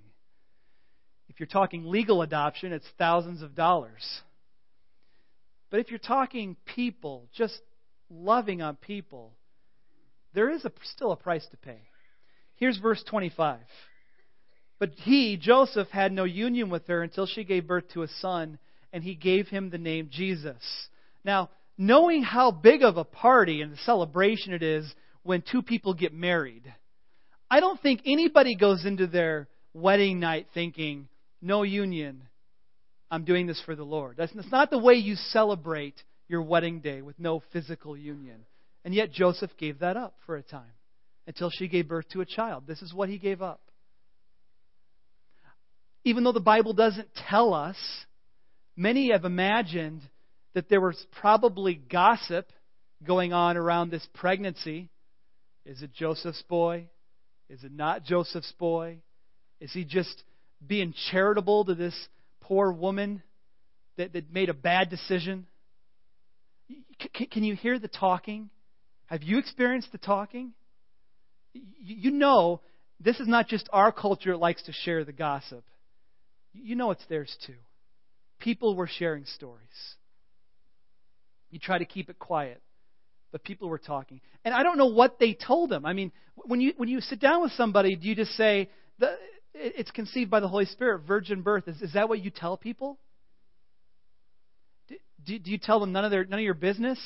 If 1.29 1.39
you're 1.39 1.47
talking 1.47 1.85
legal 1.85 2.21
adoption, 2.21 2.73
it's 2.73 2.85
thousands 2.97 3.41
of 3.41 3.55
dollars. 3.55 4.21
But 5.71 5.79
if 5.79 5.89
you're 5.89 5.97
talking 5.97 6.55
people, 6.75 7.27
just 7.35 7.59
loving 8.09 8.61
on 8.61 8.75
people, 8.75 9.33
there 10.33 10.51
is 10.51 10.63
a, 10.65 10.71
still 10.83 11.11
a 11.11 11.15
price 11.15 11.45
to 11.49 11.57
pay. 11.57 11.81
Here's 12.57 12.77
verse 12.77 13.03
25. 13.09 13.59
But 14.77 14.91
he, 14.97 15.37
Joseph, 15.37 15.87
had 15.89 16.11
no 16.11 16.25
union 16.25 16.69
with 16.69 16.87
her 16.87 17.01
until 17.01 17.25
she 17.25 17.43
gave 17.43 17.67
birth 17.67 17.85
to 17.93 18.03
a 18.03 18.07
son, 18.19 18.59
and 18.91 19.03
he 19.03 19.15
gave 19.15 19.47
him 19.47 19.69
the 19.69 19.77
name 19.77 20.09
Jesus. 20.11 20.61
Now, 21.25 21.49
knowing 21.77 22.23
how 22.23 22.51
big 22.51 22.83
of 22.83 22.97
a 22.97 23.03
party 23.03 23.61
and 23.61 23.77
celebration 23.79 24.53
it 24.53 24.63
is 24.63 24.91
when 25.23 25.41
two 25.41 25.61
people 25.61 25.93
get 25.93 26.13
married, 26.13 26.73
I 27.49 27.59
don't 27.59 27.81
think 27.81 28.01
anybody 28.05 28.55
goes 28.55 28.85
into 28.85 29.07
their 29.07 29.47
wedding 29.73 30.19
night 30.19 30.47
thinking, 30.53 31.07
no 31.41 31.63
union, 31.63 32.23
I'm 33.11 33.25
doing 33.25 33.47
this 33.47 33.61
for 33.65 33.75
the 33.75 33.83
Lord. 33.83 34.15
That's, 34.17 34.33
that's 34.33 34.51
not 34.51 34.71
the 34.71 34.79
way 34.79 34.95
you 34.95 35.15
celebrate 35.15 35.95
your 36.27 36.41
wedding 36.41 36.79
day 36.79 37.01
with 37.01 37.19
no 37.19 37.43
physical 37.51 37.95
union. 37.95 38.45
And 38.85 38.93
yet 38.93 39.11
Joseph 39.11 39.51
gave 39.57 39.79
that 39.79 39.97
up 39.97 40.15
for 40.25 40.35
a 40.35 40.41
time 40.41 40.73
until 41.27 41.49
she 41.49 41.67
gave 41.67 41.87
birth 41.87 42.09
to 42.09 42.21
a 42.21 42.25
child. 42.25 42.63
This 42.67 42.81
is 42.81 42.93
what 42.93 43.09
he 43.09 43.17
gave 43.17 43.41
up. 43.41 43.61
Even 46.03 46.23
though 46.23 46.31
the 46.33 46.39
Bible 46.39 46.73
doesn't 46.73 47.07
tell 47.29 47.53
us, 47.53 47.77
many 48.75 49.11
have 49.11 49.25
imagined 49.25 50.01
that 50.53 50.69
there 50.69 50.81
was 50.81 51.05
probably 51.11 51.75
gossip 51.75 52.51
going 53.03 53.33
on 53.33 53.57
around 53.57 53.89
this 53.89 54.07
pregnancy. 54.13 54.89
Is 55.65 55.81
it 55.81 55.93
Joseph's 55.93 56.43
boy? 56.43 56.87
Is 57.49 57.63
it 57.63 57.71
not 57.71 58.03
Joseph's 58.03 58.51
boy? 58.53 58.97
Is 59.59 59.71
he 59.71 59.83
just 59.83 60.23
being 60.65 60.93
charitable 61.11 61.65
to 61.65 61.75
this 61.75 61.95
poor 62.41 62.71
woman 62.71 63.21
that, 63.97 64.13
that 64.13 64.31
made 64.31 64.49
a 64.49 64.53
bad 64.53 64.89
decision? 64.89 65.47
C- 66.69 67.27
can 67.27 67.43
you 67.43 67.55
hear 67.55 67.79
the 67.79 67.87
talking? 67.87 68.49
Have 69.07 69.23
you 69.23 69.37
experienced 69.37 69.91
the 69.91 69.97
talking? 69.97 70.53
You 71.53 72.11
know, 72.11 72.61
this 72.99 73.19
is 73.19 73.27
not 73.27 73.47
just 73.47 73.69
our 73.71 73.91
culture 73.91 74.31
that 74.31 74.37
likes 74.37 74.63
to 74.63 74.71
share 74.71 75.03
the 75.03 75.11
gossip. 75.11 75.63
You 76.53 76.75
know 76.75 76.91
it's 76.91 77.05
theirs 77.07 77.35
too. 77.45 77.55
People 78.39 78.75
were 78.75 78.87
sharing 78.87 79.25
stories. 79.25 79.95
You 81.53 81.59
try 81.59 81.77
to 81.77 81.85
keep 81.85 82.09
it 82.09 82.17
quiet, 82.17 82.63
but 83.31 83.43
people 83.43 83.69
were 83.69 83.77
talking. 83.77 84.21
And 84.43 84.55
I 84.55 84.63
don't 84.63 84.75
know 84.75 84.87
what 84.87 85.19
they 85.19 85.35
told 85.35 85.69
them. 85.69 85.85
I 85.85 85.93
mean, 85.93 86.11
when 86.33 86.59
you 86.59 86.73
when 86.77 86.89
you 86.89 86.99
sit 86.99 87.19
down 87.19 87.43
with 87.43 87.51
somebody, 87.51 87.95
do 87.95 88.07
you 88.07 88.15
just 88.15 88.31
say 88.31 88.71
the, 88.97 89.15
it's 89.53 89.91
conceived 89.91 90.31
by 90.31 90.39
the 90.39 90.47
Holy 90.47 90.65
Spirit, 90.65 91.03
virgin 91.07 91.43
birth? 91.43 91.67
Is, 91.67 91.79
is 91.79 91.93
that 91.93 92.09
what 92.09 92.23
you 92.23 92.31
tell 92.31 92.57
people? 92.57 92.97
Do, 95.23 95.37
do 95.37 95.51
you 95.51 95.59
tell 95.59 95.79
them 95.79 95.91
none 95.91 96.05
of 96.05 96.09
their 96.09 96.25
none 96.25 96.39
of 96.39 96.43
your 96.43 96.55
business? 96.55 96.99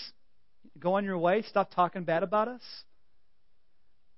Go 0.80 0.94
on 0.94 1.04
your 1.04 1.18
way. 1.18 1.42
Stop 1.50 1.76
talking 1.76 2.06
bad 2.06 2.24
about 2.24 2.48
us. 2.48 2.62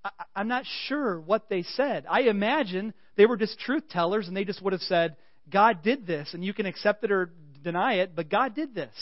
I, 0.05 0.11
I'm 0.35 0.47
not 0.47 0.65
sure 0.85 1.19
what 1.19 1.49
they 1.49 1.63
said. 1.63 2.05
I 2.07 2.21
imagine 2.21 2.93
they 3.17 3.25
were 3.25 3.35
just 3.35 3.57
truth 3.57 3.89
tellers, 3.89 4.27
and 4.27 4.37
they 4.37 4.45
just 4.45 4.61
would 4.61 4.73
have 4.73 4.83
said, 4.83 5.15
"God 5.49 5.81
did 5.81 6.05
this, 6.05 6.35
and 6.35 6.45
you 6.45 6.53
can 6.53 6.67
accept 6.67 7.03
it 7.03 7.11
or 7.11 7.33
deny 7.63 7.95
it, 7.95 8.15
but 8.15 8.29
God 8.29 8.53
did 8.53 8.75
this." 8.75 8.93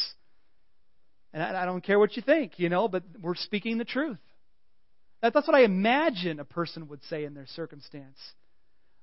And 1.37 1.55
I, 1.55 1.61
I 1.61 1.65
don't 1.65 1.83
care 1.83 1.99
what 1.99 2.15
you 2.15 2.23
think, 2.23 2.53
you 2.57 2.67
know, 2.67 2.87
but 2.87 3.03
we're 3.21 3.35
speaking 3.35 3.77
the 3.77 3.85
truth. 3.85 4.17
That, 5.21 5.35
that's 5.35 5.47
what 5.47 5.55
I 5.55 5.65
imagine 5.65 6.39
a 6.39 6.45
person 6.45 6.87
would 6.87 7.03
say 7.11 7.25
in 7.25 7.35
their 7.35 7.45
circumstance. 7.45 8.17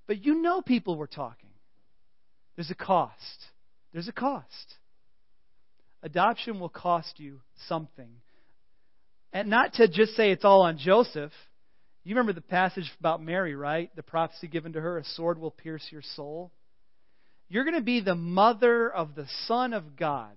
But 0.09 0.25
you 0.25 0.42
know 0.42 0.61
people 0.61 0.97
were 0.97 1.07
talking. 1.07 1.51
There's 2.57 2.73
a 2.73 2.75
cost. 2.75 3.47
There's 3.92 4.09
a 4.09 4.12
cost. 4.12 4.75
Adoption 6.03 6.59
will 6.59 6.68
cost 6.68 7.20
you 7.20 7.40
something. 7.68 8.11
And 9.33 9.49
not 9.49 9.75
to 9.75 9.87
just 9.87 10.16
say 10.16 10.33
it's 10.33 10.44
all 10.44 10.62
on 10.62 10.77
Joseph. 10.77 11.31
You 12.03 12.16
remember 12.16 12.33
the 12.33 12.40
passage 12.40 12.90
about 12.99 13.23
Mary, 13.23 13.55
right? 13.55 13.94
The 13.94 14.03
prophecy 14.03 14.49
given 14.49 14.73
to 14.73 14.81
her 14.81 14.99
a 14.99 15.05
sword 15.05 15.38
will 15.38 15.53
pierce 15.53 15.87
your 15.92 16.03
soul. 16.16 16.51
You're 17.49 17.64
going 17.64 17.77
to 17.77 17.81
be 17.81 18.01
the 18.01 18.16
mother 18.16 18.92
of 18.92 19.14
the 19.14 19.29
Son 19.47 19.73
of 19.73 19.94
God. 19.94 20.35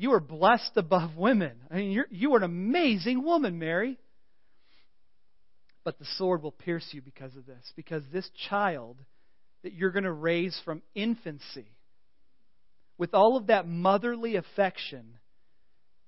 You 0.00 0.12
are 0.12 0.20
blessed 0.20 0.76
above 0.76 1.16
women. 1.16 1.56
I 1.72 1.74
mean, 1.74 1.90
you're, 1.90 2.06
you 2.08 2.32
are 2.34 2.36
an 2.36 2.44
amazing 2.44 3.24
woman, 3.24 3.58
Mary. 3.58 3.98
But 5.82 5.98
the 5.98 6.06
sword 6.16 6.40
will 6.40 6.52
pierce 6.52 6.86
you 6.92 7.02
because 7.02 7.34
of 7.34 7.46
this. 7.46 7.72
Because 7.74 8.04
this 8.12 8.30
child 8.48 8.98
that 9.64 9.72
you're 9.72 9.90
going 9.90 10.04
to 10.04 10.12
raise 10.12 10.58
from 10.64 10.82
infancy, 10.94 11.66
with 12.96 13.12
all 13.12 13.36
of 13.36 13.48
that 13.48 13.66
motherly 13.66 14.36
affection, 14.36 15.18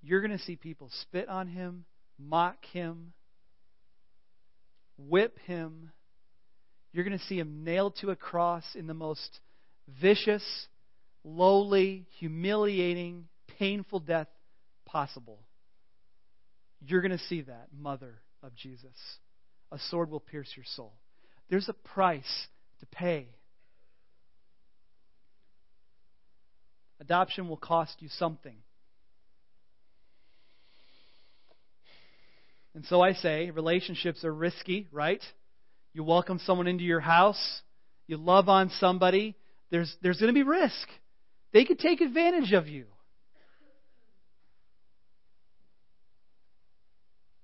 you're 0.03 0.21
going 0.21 0.39
to 0.39 0.45
see 0.45 0.55
people 0.55 0.89
spit 1.03 1.29
on 1.29 1.49
him, 1.49 1.85
mock 2.17 2.65
him, 2.67 3.13
whip 4.99 5.37
him. 5.47 5.91
You're 6.93 7.05
going 7.05 7.19
to 7.19 7.25
see 7.25 7.41
him 7.41 7.65
nailed 7.65 7.97
to 8.03 8.11
a 8.11 8.17
cross 8.17 8.65
in 8.77 8.87
the 8.87 8.95
most 8.95 9.41
vicious, 10.01 10.45
lowly, 11.25 12.07
humiliating, 12.21 13.27
painful 13.61 14.01
death 14.01 14.27
possible. 14.87 15.39
You're 16.81 17.03
going 17.03 17.17
to 17.17 17.25
see 17.25 17.43
that, 17.43 17.69
mother 17.79 18.15
of 18.43 18.57
Jesus. 18.57 18.97
A 19.71 19.79
sword 19.91 20.11
will 20.11 20.19
pierce 20.19 20.49
your 20.57 20.65
soul. 20.75 20.95
There's 21.51 21.69
a 21.69 21.75
price 21.75 22.47
to 22.81 22.87
pay. 22.87 23.29
Adoption 27.01 27.49
will 27.49 27.59
cost 27.59 27.95
you 28.01 28.09
something. 28.09 28.57
And 32.75 32.85
so 32.87 33.03
I 33.03 33.13
say, 33.13 33.51
relationships 33.51 34.25
are 34.25 34.33
risky, 34.33 34.89
right? 34.91 35.23
You 35.93 36.03
welcome 36.03 36.41
someone 36.47 36.67
into 36.67 36.85
your 36.85 37.01
house, 37.01 37.61
you 38.07 38.17
love 38.17 38.49
on 38.49 38.71
somebody, 38.79 39.35
there's, 39.71 39.95
there's 40.03 40.19
going 40.19 40.33
to 40.33 40.39
be 40.39 40.49
risk. 40.49 40.89
They 41.53 41.65
could 41.65 41.79
take 41.79 42.01
advantage 42.01 42.53
of 42.53 42.67
you. 42.69 42.87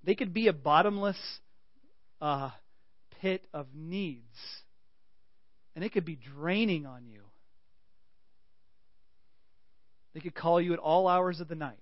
They 0.06 0.14
could 0.14 0.32
be 0.32 0.46
a 0.46 0.52
bottomless 0.52 1.18
uh, 2.20 2.50
pit 3.20 3.44
of 3.52 3.66
needs. 3.74 4.22
And 5.74 5.84
it 5.84 5.92
could 5.92 6.06
be 6.06 6.16
draining 6.16 6.86
on 6.86 7.06
you. 7.06 7.20
They 10.14 10.20
could 10.20 10.34
call 10.34 10.60
you 10.60 10.72
at 10.72 10.78
all 10.78 11.08
hours 11.08 11.40
of 11.40 11.48
the 11.48 11.56
night. 11.56 11.76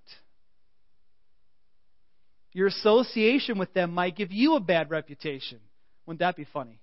Your 2.53 2.67
association 2.67 3.59
with 3.59 3.73
them 3.75 3.93
might 3.93 4.17
give 4.17 4.33
you 4.33 4.57
a 4.57 4.61
bad 4.61 4.91
reputation. 4.91 5.61
Wouldn't 6.07 6.21
that 6.21 6.35
be 6.35 6.47
funny? 6.53 6.81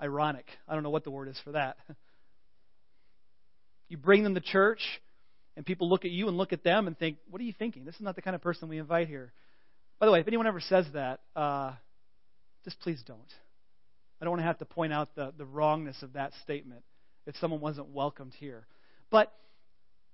Ironic. 0.00 0.46
I 0.68 0.74
don't 0.74 0.82
know 0.82 0.90
what 0.90 1.04
the 1.04 1.10
word 1.10 1.28
is 1.28 1.38
for 1.44 1.52
that. 1.52 1.76
You 3.88 3.96
bring 3.96 4.24
them 4.24 4.34
to 4.34 4.40
church, 4.40 4.80
and 5.56 5.64
people 5.64 5.88
look 5.88 6.04
at 6.04 6.10
you 6.10 6.26
and 6.26 6.36
look 6.36 6.52
at 6.52 6.64
them 6.64 6.88
and 6.88 6.98
think, 6.98 7.18
What 7.30 7.40
are 7.40 7.44
you 7.44 7.52
thinking? 7.56 7.84
This 7.84 7.94
is 7.94 8.00
not 8.00 8.16
the 8.16 8.20
kind 8.20 8.34
of 8.34 8.42
person 8.42 8.68
we 8.68 8.78
invite 8.78 9.06
here. 9.06 9.32
By 9.98 10.06
the 10.06 10.12
way, 10.12 10.20
if 10.20 10.28
anyone 10.28 10.46
ever 10.46 10.60
says 10.60 10.86
that, 10.92 11.20
uh, 11.34 11.72
just 12.64 12.78
please 12.80 13.02
don't. 13.06 13.18
I 14.20 14.24
don't 14.24 14.32
want 14.32 14.40
to 14.40 14.46
have 14.46 14.58
to 14.58 14.64
point 14.64 14.92
out 14.92 15.14
the, 15.14 15.32
the 15.36 15.44
wrongness 15.44 16.02
of 16.02 16.14
that 16.14 16.32
statement 16.42 16.82
if 17.26 17.36
someone 17.36 17.60
wasn't 17.60 17.88
welcomed 17.88 18.34
here. 18.38 18.66
But 19.10 19.32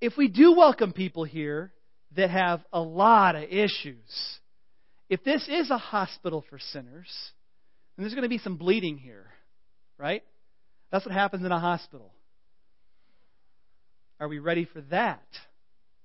if 0.01 0.17
we 0.17 0.29
do 0.29 0.55
welcome 0.57 0.93
people 0.93 1.25
here 1.25 1.73
that 2.17 2.31
have 2.31 2.61
a 2.73 2.81
lot 2.81 3.37
of 3.37 3.45
issues, 3.45 4.39
if 5.09 5.23
this 5.25 5.47
is 5.49 5.71
a 5.71 5.79
hospital 5.79 6.45
for 6.49 6.59
sinners, 6.59 7.11
then 7.97 8.05
there's 8.05 8.15
going 8.15 8.23
to 8.23 8.29
be 8.29 8.39
some 8.39 8.57
bleeding 8.57 8.99
here, 8.99 9.27
right? 9.99 10.23
That's 10.91 11.05
what 11.05 11.15
happens 11.15 11.45
in 11.45 11.53
a 11.53 11.61
hospital. 11.61 12.13
Are 14.21 14.29
we 14.29 14.39
ready 14.39 14.69
for 14.73 14.81
that? 14.83 15.27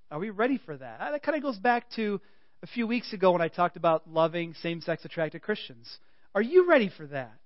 Are 0.09 0.19
we 0.19 0.29
ready 0.29 0.59
for 0.65 0.77
that? 0.77 0.99
That 0.99 1.23
kind 1.23 1.35
of 1.35 1.43
goes 1.43 1.57
back 1.57 1.85
to 1.95 2.21
a 2.63 2.67
few 2.67 2.87
weeks 2.87 3.13
ago 3.13 3.31
when 3.31 3.41
I 3.41 3.47
talked 3.47 3.77
about 3.77 4.09
loving 4.09 4.53
same 4.61 4.81
sex 4.81 5.05
attracted 5.05 5.41
Christians. 5.41 5.97
Are 6.33 6.41
you 6.41 6.67
ready 6.67 6.91
for 6.95 7.05
that? 7.07 7.39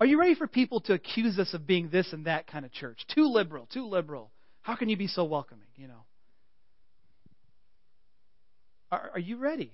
Are 0.00 0.06
you 0.06 0.18
ready 0.18 0.34
for 0.34 0.46
people 0.46 0.80
to 0.82 0.94
accuse 0.94 1.38
us 1.38 1.54
of 1.54 1.66
being 1.66 1.88
this 1.88 2.12
and 2.12 2.24
that 2.26 2.46
kind 2.46 2.64
of 2.64 2.72
church? 2.72 3.04
Too 3.14 3.26
liberal, 3.26 3.68
too 3.72 3.86
liberal. 3.86 4.32
How 4.62 4.74
can 4.76 4.88
you 4.88 4.96
be 4.96 5.06
so 5.06 5.24
welcoming, 5.24 5.68
you 5.76 5.86
know? 5.88 6.04
Are, 8.90 9.10
are 9.14 9.20
you 9.20 9.36
ready? 9.36 9.72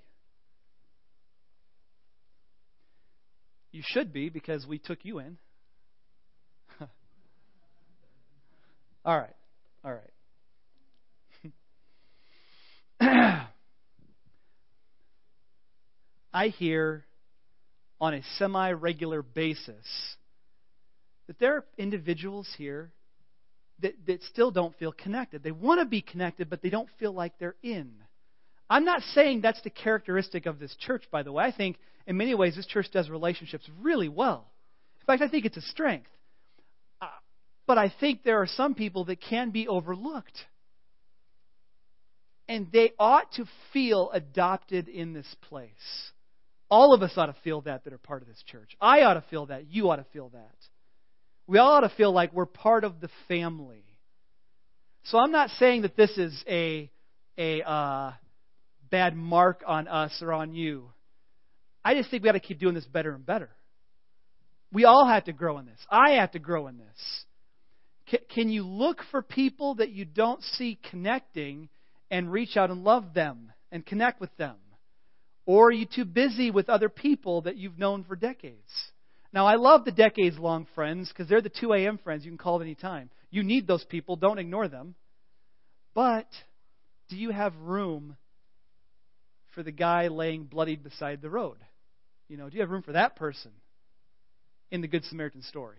You 3.72 3.82
should 3.84 4.12
be 4.12 4.28
because 4.28 4.66
we 4.66 4.78
took 4.78 4.98
you 5.02 5.18
in. 5.18 5.38
All 9.04 9.18
right. 9.18 9.36
All 9.84 9.92
right. 9.92 10.10
I 16.38 16.50
hear 16.50 17.04
on 18.00 18.14
a 18.14 18.22
semi 18.38 18.70
regular 18.70 19.22
basis 19.22 19.84
that 21.26 21.40
there 21.40 21.56
are 21.56 21.64
individuals 21.76 22.48
here 22.56 22.92
that, 23.80 23.94
that 24.06 24.22
still 24.22 24.52
don't 24.52 24.72
feel 24.76 24.92
connected. 24.92 25.42
They 25.42 25.50
want 25.50 25.80
to 25.80 25.84
be 25.84 26.00
connected, 26.00 26.48
but 26.48 26.62
they 26.62 26.70
don't 26.70 26.88
feel 27.00 27.12
like 27.12 27.32
they're 27.40 27.56
in. 27.60 27.92
I'm 28.70 28.84
not 28.84 29.02
saying 29.14 29.40
that's 29.40 29.60
the 29.62 29.70
characteristic 29.70 30.46
of 30.46 30.60
this 30.60 30.76
church, 30.76 31.02
by 31.10 31.24
the 31.24 31.32
way. 31.32 31.42
I 31.42 31.50
think 31.50 31.76
in 32.06 32.16
many 32.16 32.36
ways 32.36 32.54
this 32.54 32.66
church 32.68 32.86
does 32.92 33.10
relationships 33.10 33.68
really 33.80 34.08
well. 34.08 34.48
In 35.00 35.06
fact, 35.06 35.22
I 35.22 35.28
think 35.28 35.44
it's 35.44 35.56
a 35.56 35.62
strength. 35.62 36.10
Uh, 37.02 37.08
but 37.66 37.78
I 37.78 37.92
think 37.98 38.22
there 38.22 38.40
are 38.40 38.46
some 38.46 38.76
people 38.76 39.06
that 39.06 39.20
can 39.20 39.50
be 39.50 39.66
overlooked. 39.66 40.38
And 42.46 42.70
they 42.72 42.92
ought 42.96 43.32
to 43.32 43.44
feel 43.72 44.12
adopted 44.12 44.86
in 44.86 45.14
this 45.14 45.34
place. 45.48 46.12
All 46.70 46.92
of 46.92 47.02
us 47.02 47.12
ought 47.16 47.26
to 47.26 47.36
feel 47.44 47.62
that 47.62 47.84
that 47.84 47.92
are 47.92 47.98
part 47.98 48.22
of 48.22 48.28
this 48.28 48.42
church. 48.46 48.76
I 48.80 49.02
ought 49.02 49.14
to 49.14 49.24
feel 49.30 49.46
that. 49.46 49.70
You 49.70 49.90
ought 49.90 49.96
to 49.96 50.06
feel 50.12 50.28
that. 50.30 50.54
We 51.46 51.58
all 51.58 51.76
ought 51.76 51.80
to 51.80 51.94
feel 51.96 52.12
like 52.12 52.32
we're 52.32 52.46
part 52.46 52.84
of 52.84 53.00
the 53.00 53.08
family. 53.26 53.84
So 55.04 55.18
I'm 55.18 55.32
not 55.32 55.50
saying 55.58 55.82
that 55.82 55.96
this 55.96 56.10
is 56.18 56.44
a 56.46 56.90
a 57.38 57.62
uh, 57.62 58.12
bad 58.90 59.16
mark 59.16 59.62
on 59.66 59.88
us 59.88 60.18
or 60.20 60.32
on 60.32 60.54
you. 60.54 60.90
I 61.84 61.94
just 61.94 62.10
think 62.10 62.22
we 62.22 62.28
got 62.28 62.32
to 62.32 62.40
keep 62.40 62.58
doing 62.58 62.74
this 62.74 62.84
better 62.84 63.14
and 63.14 63.24
better. 63.24 63.50
We 64.72 64.84
all 64.84 65.06
have 65.06 65.24
to 65.24 65.32
grow 65.32 65.58
in 65.58 65.66
this. 65.66 65.78
I 65.90 66.12
have 66.16 66.32
to 66.32 66.38
grow 66.38 66.66
in 66.66 66.76
this. 66.76 67.24
Can, 68.10 68.20
can 68.34 68.48
you 68.50 68.64
look 68.64 68.98
for 69.10 69.22
people 69.22 69.76
that 69.76 69.90
you 69.90 70.04
don't 70.04 70.42
see 70.42 70.78
connecting 70.90 71.68
and 72.10 72.30
reach 72.30 72.56
out 72.56 72.70
and 72.70 72.84
love 72.84 73.14
them 73.14 73.52
and 73.72 73.86
connect 73.86 74.20
with 74.20 74.36
them? 74.36 74.56
Or 75.48 75.68
are 75.68 75.72
you 75.72 75.86
too 75.86 76.04
busy 76.04 76.50
with 76.50 76.68
other 76.68 76.90
people 76.90 77.40
that 77.42 77.56
you've 77.56 77.78
known 77.78 78.04
for 78.04 78.14
decades? 78.14 78.68
Now, 79.32 79.46
I 79.46 79.54
love 79.54 79.86
the 79.86 79.92
decades 79.92 80.38
long 80.38 80.66
friends 80.74 81.08
because 81.08 81.26
they're 81.26 81.40
the 81.40 81.48
2 81.48 81.72
a.m. 81.72 81.96
friends 82.04 82.26
you 82.26 82.30
can 82.30 82.36
call 82.36 82.60
at 82.60 82.64
any 82.64 82.74
time. 82.74 83.08
You 83.30 83.42
need 83.42 83.66
those 83.66 83.82
people, 83.82 84.16
don't 84.16 84.38
ignore 84.38 84.68
them. 84.68 84.94
But 85.94 86.26
do 87.08 87.16
you 87.16 87.30
have 87.30 87.56
room 87.56 88.18
for 89.54 89.62
the 89.62 89.72
guy 89.72 90.08
laying 90.08 90.44
bloodied 90.44 90.84
beside 90.84 91.22
the 91.22 91.30
road? 91.30 91.56
You 92.28 92.36
know, 92.36 92.50
do 92.50 92.56
you 92.56 92.60
have 92.60 92.68
room 92.68 92.82
for 92.82 92.92
that 92.92 93.16
person 93.16 93.52
in 94.70 94.82
the 94.82 94.86
Good 94.86 95.06
Samaritan 95.06 95.40
story? 95.40 95.78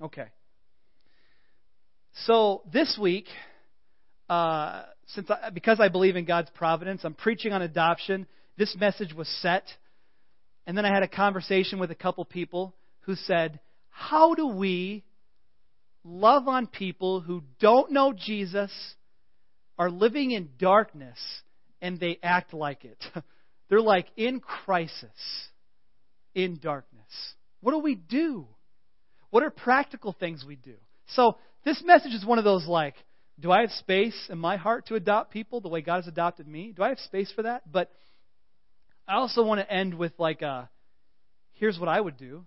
Okay. 0.00 0.28
So 2.24 2.62
this 2.72 2.98
week, 2.98 3.26
uh, 4.30 4.84
since 5.14 5.30
I, 5.30 5.50
because 5.50 5.80
I 5.80 5.88
believe 5.88 6.16
in 6.16 6.24
God's 6.24 6.50
providence, 6.50 7.02
I'm 7.04 7.14
preaching 7.14 7.52
on 7.52 7.62
adoption. 7.62 8.26
This 8.56 8.76
message 8.78 9.14
was 9.14 9.28
set, 9.40 9.64
and 10.66 10.76
then 10.76 10.84
I 10.84 10.92
had 10.92 11.02
a 11.02 11.08
conversation 11.08 11.78
with 11.78 11.90
a 11.90 11.96
couple 11.96 12.24
people 12.24 12.74
who 13.00 13.14
said, 13.14 13.60
"How 13.90 14.34
do 14.34 14.46
we 14.46 15.04
love 16.04 16.48
on 16.48 16.66
people 16.66 17.20
who 17.20 17.42
don't 17.60 17.92
know 17.92 18.12
Jesus, 18.12 18.70
are 19.78 19.90
living 19.90 20.32
in 20.32 20.50
darkness, 20.58 21.18
and 21.80 21.98
they 21.98 22.18
act 22.22 22.54
like 22.54 22.84
it. 22.84 23.02
They're 23.68 23.80
like 23.80 24.06
in 24.16 24.40
crisis, 24.40 25.48
in 26.34 26.58
darkness. 26.58 27.02
What 27.60 27.72
do 27.72 27.78
we 27.78 27.94
do? 27.94 28.46
What 29.30 29.42
are 29.42 29.50
practical 29.50 30.12
things 30.12 30.44
we 30.46 30.56
do? 30.56 30.74
So, 31.14 31.38
this 31.64 31.82
message 31.84 32.12
is 32.12 32.24
one 32.24 32.38
of 32.38 32.44
those 32.44 32.66
like, 32.66 32.96
do 33.40 33.50
I 33.50 33.62
have 33.62 33.70
space 33.72 34.28
in 34.30 34.38
my 34.38 34.56
heart 34.56 34.86
to 34.86 34.94
adopt 34.94 35.32
people 35.32 35.60
the 35.60 35.68
way 35.68 35.80
God 35.80 35.96
has 35.96 36.06
adopted 36.06 36.46
me? 36.46 36.72
Do 36.76 36.82
I 36.82 36.90
have 36.90 36.98
space 36.98 37.32
for 37.34 37.42
that? 37.42 37.70
But 37.70 37.90
I 39.08 39.14
also 39.14 39.42
want 39.42 39.60
to 39.60 39.70
end 39.70 39.94
with 39.94 40.12
like 40.18 40.42
a 40.42 40.68
here's 41.54 41.78
what 41.78 41.88
I 41.88 42.00
would 42.00 42.16
do. 42.16 42.44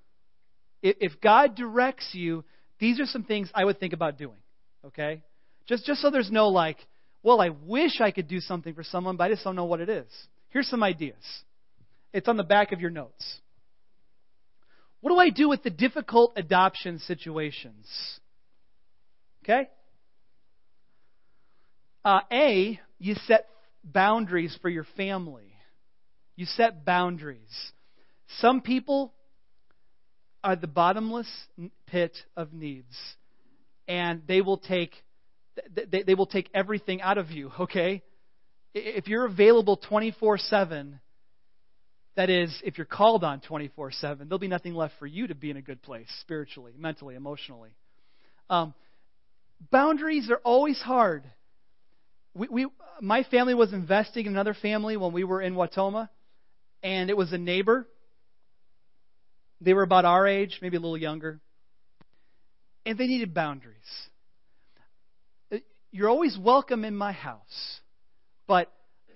If 0.81 1.19
God 1.21 1.55
directs 1.55 2.09
you, 2.13 2.43
these 2.79 2.99
are 2.99 3.05
some 3.05 3.23
things 3.23 3.49
I 3.53 3.65
would 3.65 3.79
think 3.79 3.93
about 3.93 4.17
doing. 4.17 4.37
Okay? 4.85 5.23
Just 5.67 5.85
just 5.85 6.01
so 6.01 6.11
there's 6.11 6.31
no 6.31 6.49
like, 6.49 6.77
well, 7.23 7.41
I 7.41 7.49
wish 7.49 7.99
I 8.01 8.11
could 8.11 8.27
do 8.27 8.39
something 8.39 8.73
for 8.73 8.83
someone, 8.83 9.17
but 9.17 9.25
I 9.25 9.29
just 9.29 9.43
don't 9.43 9.55
know 9.55 9.65
what 9.65 9.81
it 9.81 9.89
is. 9.89 10.07
Here's 10.49 10.67
some 10.67 10.83
ideas. 10.83 11.15
It's 12.13 12.27
on 12.27 12.37
the 12.37 12.43
back 12.43 12.71
of 12.71 12.79
your 12.79 12.91
notes. 12.91 13.39
What 15.01 15.11
do 15.11 15.19
I 15.19 15.29
do 15.29 15.49
with 15.49 15.63
the 15.63 15.69
difficult 15.69 16.33
adoption 16.35 16.99
situations? 16.99 17.87
Okay? 19.43 19.67
Uh, 22.05 22.19
a, 22.31 22.79
you 22.99 23.15
set 23.25 23.47
boundaries 23.83 24.55
for 24.61 24.69
your 24.69 24.85
family. 24.95 25.51
You 26.35 26.45
set 26.45 26.85
boundaries. 26.85 27.71
Some 28.39 28.61
people 28.61 29.11
are 30.43 30.55
the 30.55 30.67
bottomless 30.67 31.27
pit 31.87 32.15
of 32.37 32.53
needs, 32.53 32.95
and 33.87 34.21
they 34.27 34.41
will 34.41 34.59
take 34.59 34.91
they, 35.73 36.03
they 36.03 36.13
will 36.13 36.27
take 36.27 36.49
everything 36.53 37.01
out 37.01 37.17
of 37.17 37.31
you, 37.31 37.51
okay? 37.59 38.03
If 38.73 39.07
you're 39.07 39.25
available 39.25 39.77
24 39.77 40.37
7, 40.37 40.99
that 42.17 42.29
is, 42.29 42.53
if 42.63 42.77
you're 42.77 42.85
called 42.85 43.23
on 43.23 43.39
24 43.39 43.91
7, 43.93 44.27
there'll 44.27 44.37
be 44.37 44.47
nothing 44.47 44.75
left 44.75 44.93
for 44.99 45.07
you 45.07 45.27
to 45.27 45.35
be 45.35 45.49
in 45.49 45.57
a 45.57 45.61
good 45.61 45.81
place 45.81 46.07
spiritually, 46.21 46.73
mentally, 46.77 47.15
emotionally. 47.15 47.71
Um, 48.49 48.73
boundaries 49.71 50.29
are 50.29 50.41
always 50.43 50.77
hard. 50.79 51.23
We, 52.35 52.47
we, 52.49 52.67
my 52.99 53.23
family 53.23 53.53
was 53.53 53.71
investing 53.71 54.25
in 54.25 54.33
another 54.33 54.53
family 54.53 54.97
when 54.97 55.13
we 55.13 55.23
were 55.23 55.41
in 55.41 55.55
Wautoma, 55.55 56.09
and 56.83 57.09
it 57.09 57.15
was 57.15 57.31
a 57.31 57.37
neighbor. 57.37 57.87
They 59.61 59.73
were 59.73 59.83
about 59.83 60.03
our 60.03 60.27
age, 60.27 60.59
maybe 60.61 60.75
a 60.75 60.79
little 60.81 60.97
younger, 60.97 61.39
and 62.85 62.97
they 62.97 63.07
needed 63.07 63.33
boundaries 63.33 64.09
uh, 65.51 65.57
you're 65.91 66.09
always 66.09 66.37
welcome 66.37 66.83
in 66.83 66.95
my 66.95 67.13
house, 67.13 67.79
but 68.47 68.71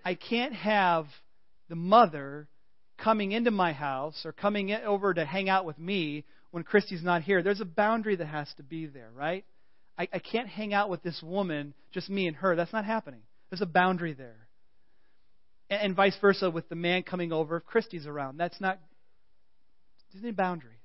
I 0.06 0.16
can't 0.16 0.54
have 0.54 1.06
the 1.68 1.76
mother 1.76 2.48
coming 2.98 3.32
into 3.32 3.52
my 3.52 3.74
house 3.74 4.22
or 4.26 4.32
coming 4.32 4.72
over 4.74 5.14
to 5.14 5.26
hang 5.26 5.50
out 5.50 5.66
with 5.66 5.78
me 5.78 6.26
when 6.52 6.64
Christy's 6.64 7.04
not 7.04 7.22
here. 7.22 7.44
There's 7.44 7.62
a 7.62 7.66
boundary 7.66 8.16
that 8.16 8.28
has 8.28 8.52
to 8.58 8.64
be 8.64 8.86
there, 8.86 9.10
right? 9.14 9.46
I, 10.00 10.08
I 10.14 10.20
can't 10.20 10.48
hang 10.48 10.74
out 10.74 10.90
with 10.90 11.04
this 11.04 11.22
woman, 11.22 11.74
just 11.92 12.10
me 12.10 12.26
and 12.28 12.36
her. 12.38 12.56
That's 12.56 12.72
not 12.72 12.86
happening. 12.86 13.20
There's 13.50 13.62
a 13.62 13.66
boundary 13.66 14.14
there. 14.14 14.48
And, 15.70 15.82
and 15.82 15.96
vice 15.96 16.16
versa 16.22 16.50
with 16.50 16.70
the 16.70 16.76
man 16.76 17.04
coming 17.04 17.34
over 17.34 17.58
if 17.58 17.66
Christie's 17.66 18.08
around. 18.08 18.38
That's 18.38 18.60
not, 18.62 18.80
there's 20.14 20.24
any 20.24 20.32
boundary. 20.32 20.78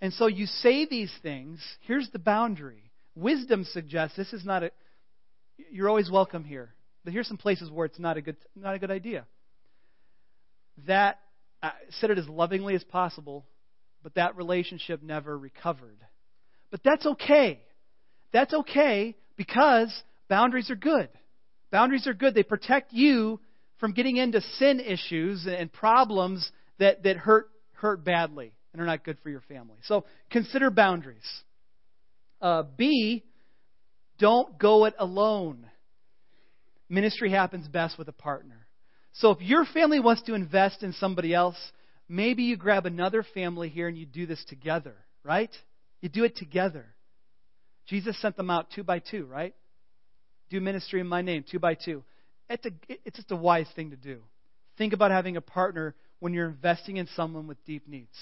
And 0.00 0.12
so 0.12 0.26
you 0.26 0.46
say 0.46 0.84
these 0.84 1.12
things. 1.22 1.60
Here's 1.82 2.10
the 2.10 2.18
boundary. 2.18 2.90
Wisdom 3.14 3.64
suggests 3.64 4.16
this 4.16 4.32
is 4.32 4.44
not 4.44 4.64
a, 4.64 4.72
you're 5.70 5.88
always 5.88 6.10
welcome 6.10 6.42
here. 6.42 6.74
But 7.04 7.12
here's 7.12 7.28
some 7.28 7.36
places 7.36 7.70
where 7.70 7.86
it's 7.86 7.98
not 8.00 8.16
a 8.16 8.20
good, 8.20 8.36
not 8.56 8.74
a 8.74 8.78
good 8.80 8.90
idea. 8.90 9.26
That, 10.86 11.20
I 11.62 11.72
said 12.00 12.10
it 12.10 12.18
as 12.18 12.28
lovingly 12.28 12.74
as 12.74 12.84
possible, 12.84 13.46
but 14.02 14.14
that 14.14 14.36
relationship 14.36 15.02
never 15.02 15.36
recovered. 15.36 15.98
But 16.70 16.82
that's 16.84 17.06
okay. 17.06 17.60
That's 18.32 18.52
okay 18.52 19.16
because 19.36 19.92
boundaries 20.28 20.70
are 20.70 20.76
good. 20.76 21.08
Boundaries 21.70 22.06
are 22.06 22.14
good. 22.14 22.34
They 22.34 22.42
protect 22.42 22.92
you 22.92 23.40
from 23.78 23.92
getting 23.92 24.16
into 24.16 24.40
sin 24.40 24.80
issues 24.80 25.46
and 25.46 25.72
problems 25.72 26.50
that, 26.78 27.02
that 27.04 27.16
hurt, 27.16 27.50
hurt 27.72 28.04
badly 28.04 28.52
and 28.72 28.82
are 28.82 28.86
not 28.86 29.04
good 29.04 29.18
for 29.22 29.30
your 29.30 29.40
family. 29.42 29.76
So 29.84 30.04
consider 30.30 30.70
boundaries. 30.70 31.26
Uh, 32.40 32.64
B, 32.76 33.24
don't 34.18 34.58
go 34.58 34.84
it 34.84 34.94
alone. 34.98 35.66
Ministry 36.88 37.30
happens 37.30 37.68
best 37.68 37.98
with 37.98 38.08
a 38.08 38.12
partner. 38.12 38.66
So 39.12 39.30
if 39.30 39.40
your 39.40 39.64
family 39.64 40.00
wants 40.00 40.22
to 40.22 40.34
invest 40.34 40.82
in 40.82 40.92
somebody 40.94 41.34
else, 41.34 41.56
maybe 42.08 42.44
you 42.44 42.56
grab 42.56 42.86
another 42.86 43.24
family 43.34 43.68
here 43.68 43.88
and 43.88 43.96
you 43.96 44.06
do 44.06 44.26
this 44.26 44.42
together, 44.48 44.94
right? 45.22 45.50
You 46.00 46.08
do 46.08 46.24
it 46.24 46.36
together. 46.36 46.86
Jesus 47.88 48.20
sent 48.20 48.36
them 48.36 48.50
out 48.50 48.68
two 48.74 48.84
by 48.84 48.98
two, 48.98 49.24
right? 49.24 49.54
do 50.50 50.60
ministry 50.60 51.00
in 51.00 51.06
my 51.06 51.22
name, 51.22 51.44
two 51.48 51.58
by 51.58 51.74
two. 51.74 52.02
It's, 52.48 52.64
a, 52.66 52.70
it's 53.04 53.16
just 53.16 53.30
a 53.30 53.36
wise 53.36 53.66
thing 53.76 53.90
to 53.90 53.96
do. 53.96 54.20
Think 54.76 54.92
about 54.92 55.10
having 55.10 55.36
a 55.36 55.40
partner 55.40 55.94
when 56.20 56.32
you're 56.32 56.48
investing 56.48 56.96
in 56.96 57.08
someone 57.14 57.46
with 57.46 57.62
deep 57.64 57.86
needs. 57.86 58.16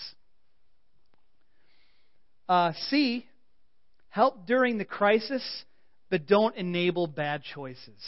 Uh, 2.48 2.72
C, 2.88 3.26
help 4.08 4.46
during 4.46 4.78
the 4.78 4.84
crisis, 4.84 5.42
but 6.10 6.26
don't 6.26 6.56
enable 6.56 7.06
bad 7.06 7.42
choices. 7.54 8.00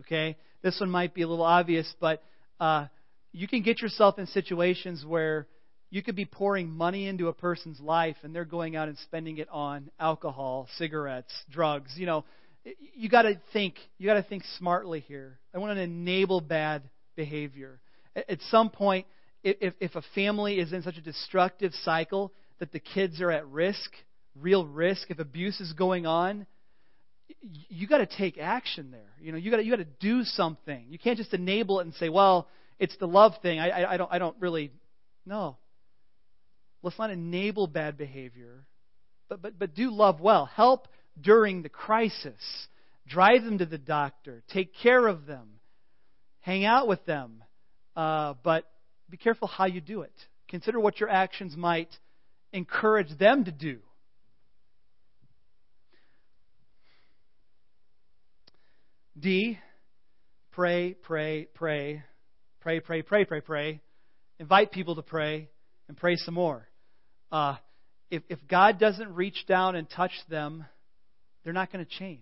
Okay? 0.00 0.36
This 0.62 0.78
one 0.80 0.90
might 0.90 1.14
be 1.14 1.22
a 1.22 1.28
little 1.28 1.44
obvious, 1.44 1.92
but 2.00 2.22
uh, 2.60 2.86
you 3.32 3.48
can 3.48 3.62
get 3.62 3.80
yourself 3.80 4.18
in 4.18 4.26
situations 4.26 5.04
where 5.06 5.46
you 5.92 6.02
could 6.02 6.16
be 6.16 6.24
pouring 6.24 6.70
money 6.70 7.06
into 7.06 7.28
a 7.28 7.34
person's 7.34 7.78
life 7.78 8.16
and 8.22 8.34
they're 8.34 8.46
going 8.46 8.76
out 8.76 8.88
and 8.88 8.96
spending 8.96 9.36
it 9.36 9.48
on 9.50 9.90
alcohol, 10.00 10.66
cigarettes, 10.78 11.30
drugs. 11.50 11.92
You 11.96 12.06
know, 12.06 12.24
you 12.94 13.10
got 13.10 13.22
to 13.22 13.38
think. 13.52 13.74
You 13.98 14.06
got 14.06 14.14
to 14.14 14.22
think 14.22 14.42
smartly 14.56 15.00
here. 15.00 15.38
I 15.54 15.58
want 15.58 15.76
to 15.76 15.82
enable 15.82 16.40
bad 16.40 16.82
behavior. 17.14 17.78
At 18.16 18.38
some 18.50 18.70
point, 18.70 19.06
if, 19.44 19.74
if 19.80 19.94
a 19.94 20.02
family 20.14 20.60
is 20.60 20.72
in 20.72 20.82
such 20.82 20.96
a 20.96 21.02
destructive 21.02 21.72
cycle 21.84 22.32
that 22.58 22.72
the 22.72 22.80
kids 22.80 23.20
are 23.20 23.30
at 23.30 23.46
risk, 23.48 23.90
real 24.34 24.66
risk, 24.66 25.10
if 25.10 25.18
abuse 25.18 25.60
is 25.60 25.74
going 25.74 26.06
on, 26.06 26.46
you 27.68 27.86
got 27.86 27.98
to 27.98 28.06
take 28.06 28.38
action 28.38 28.92
there. 28.92 29.12
You 29.20 29.32
know, 29.32 29.38
you 29.38 29.50
got 29.50 29.62
you 29.62 29.70
got 29.70 29.82
to 29.82 29.90
do 30.00 30.24
something. 30.24 30.86
You 30.88 30.98
can't 30.98 31.18
just 31.18 31.34
enable 31.34 31.80
it 31.80 31.82
and 31.84 31.92
say, 31.96 32.08
"Well, 32.08 32.48
it's 32.78 32.96
the 32.96 33.06
love 33.06 33.34
thing." 33.42 33.60
I, 33.60 33.68
I, 33.68 33.92
I 33.92 33.96
don't 33.98 34.10
I 34.10 34.18
don't 34.18 34.36
really. 34.40 34.70
No. 35.26 35.58
Let's 36.82 36.98
not 36.98 37.10
enable 37.10 37.66
bad 37.66 37.96
behavior, 37.96 38.66
but 39.28 39.40
but 39.40 39.58
but 39.58 39.74
do 39.74 39.90
love 39.90 40.20
well. 40.20 40.46
Help 40.46 40.88
during 41.20 41.62
the 41.62 41.68
crisis. 41.68 42.40
Drive 43.06 43.44
them 43.44 43.58
to 43.58 43.66
the 43.66 43.78
doctor. 43.78 44.42
Take 44.52 44.74
care 44.82 45.06
of 45.06 45.26
them. 45.26 45.60
Hang 46.40 46.64
out 46.64 46.88
with 46.88 47.04
them. 47.04 47.42
Uh, 47.94 48.34
but 48.42 48.64
be 49.10 49.16
careful 49.16 49.48
how 49.48 49.66
you 49.66 49.80
do 49.80 50.02
it. 50.02 50.12
Consider 50.48 50.80
what 50.80 51.00
your 51.00 51.08
actions 51.08 51.56
might 51.56 51.88
encourage 52.52 53.16
them 53.18 53.44
to 53.44 53.52
do. 53.52 53.78
D, 59.18 59.58
pray, 60.52 60.94
pray, 60.94 61.46
pray. 61.54 62.02
Pray, 62.60 62.80
pray, 62.80 63.02
pray, 63.02 63.24
pray, 63.24 63.40
pray. 63.40 63.80
Invite 64.38 64.72
people 64.72 64.94
to 64.94 65.02
pray 65.02 65.48
and 65.88 65.96
pray 65.96 66.16
some 66.16 66.34
more. 66.34 66.68
Uh, 67.32 67.56
if, 68.10 68.22
if 68.28 68.38
God 68.48 68.78
doesn't 68.78 69.14
reach 69.14 69.46
down 69.48 69.74
and 69.74 69.88
touch 69.88 70.12
them, 70.28 70.66
they're 71.42 71.54
not 71.54 71.72
going 71.72 71.84
to 71.84 71.90
change. 71.90 72.20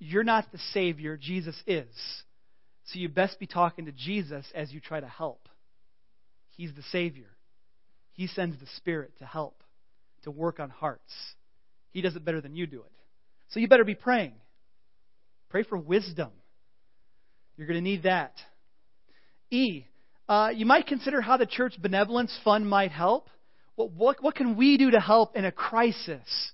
You're 0.00 0.24
not 0.24 0.50
the 0.50 0.58
Savior, 0.72 1.16
Jesus 1.16 1.54
is. 1.66 1.86
So 2.86 2.98
you 2.98 3.08
best 3.08 3.38
be 3.38 3.46
talking 3.46 3.86
to 3.86 3.92
Jesus 3.92 4.44
as 4.52 4.72
you 4.72 4.80
try 4.80 4.98
to 4.98 5.06
help. 5.06 5.48
He's 6.56 6.74
the 6.74 6.82
Savior. 6.90 7.28
He 8.14 8.26
sends 8.26 8.58
the 8.58 8.66
Spirit 8.76 9.12
to 9.20 9.24
help, 9.24 9.62
to 10.24 10.32
work 10.32 10.58
on 10.58 10.70
hearts. 10.70 11.12
He 11.92 12.02
does 12.02 12.16
it 12.16 12.24
better 12.24 12.40
than 12.40 12.56
you 12.56 12.66
do 12.66 12.80
it. 12.80 12.92
So 13.50 13.60
you 13.60 13.68
better 13.68 13.84
be 13.84 13.94
praying. 13.94 14.32
Pray 15.50 15.62
for 15.62 15.78
wisdom. 15.78 16.30
You're 17.56 17.68
going 17.68 17.78
to 17.78 17.82
need 17.82 18.02
that. 18.02 18.34
E, 19.50 19.84
uh, 20.28 20.50
you 20.52 20.66
might 20.66 20.86
consider 20.86 21.20
how 21.20 21.36
the 21.36 21.46
church 21.46 21.74
benevolence 21.80 22.36
fund 22.42 22.68
might 22.68 22.90
help. 22.90 23.28
What, 23.76 23.92
what, 23.92 24.22
what 24.22 24.34
can 24.34 24.56
we 24.56 24.76
do 24.76 24.90
to 24.90 25.00
help 25.00 25.36
in 25.36 25.44
a 25.44 25.52
crisis? 25.52 26.52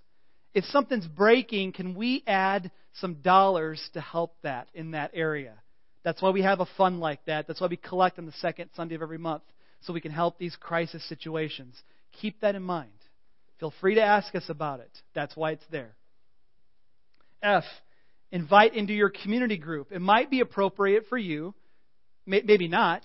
If 0.55 0.65
something's 0.67 1.07
breaking, 1.07 1.73
can 1.73 1.95
we 1.95 2.23
add 2.27 2.71
some 2.95 3.15
dollars 3.15 3.81
to 3.95 4.01
help 4.01 4.37
that 4.43 4.69
in 4.75 4.93
that 4.93 5.11
area? 5.15 5.55
That's 6.05 6.23
why 6.23 6.31
we 6.31 6.43
have 6.43 6.61
a 6.61 6.69
fund 6.77 7.01
like 7.01 7.25
that. 7.27 7.47
That's 7.47 7.61
why 7.61 7.67
we 7.67 7.77
collect 7.77 8.19
on 8.19 8.27
the 8.27 8.33
second 8.33 8.71
Sunday 8.75 8.95
of 8.95 9.03
every 9.03 9.19
month, 9.19 9.43
so 9.83 9.93
we 9.93 10.01
can 10.01 10.13
help 10.13 10.39
these 10.39 10.57
crisis 10.57 11.07
situations. 11.09 11.75
Keep 12.21 12.41
that 12.41 12.55
in 12.55 12.63
mind. 12.63 12.91
Feel 13.61 13.73
free 13.81 13.97
to 13.97 14.03
ask 14.03 14.35
us 14.35 14.45
about 14.49 14.81
it. 14.81 14.91
That's 15.15 15.37
why 15.37 15.53
it's 15.53 15.65
there. 15.71 15.97
F, 17.43 17.65
invite 18.31 18.75
into 18.75 18.93
your 18.93 19.11
community 19.11 19.57
group. 19.57 19.89
It 19.91 20.01
might 20.01 20.31
be 20.31 20.41
appropriate 20.41 21.07
for 21.09 21.19
you, 21.19 21.55
maybe 22.27 22.69
not, 22.69 23.03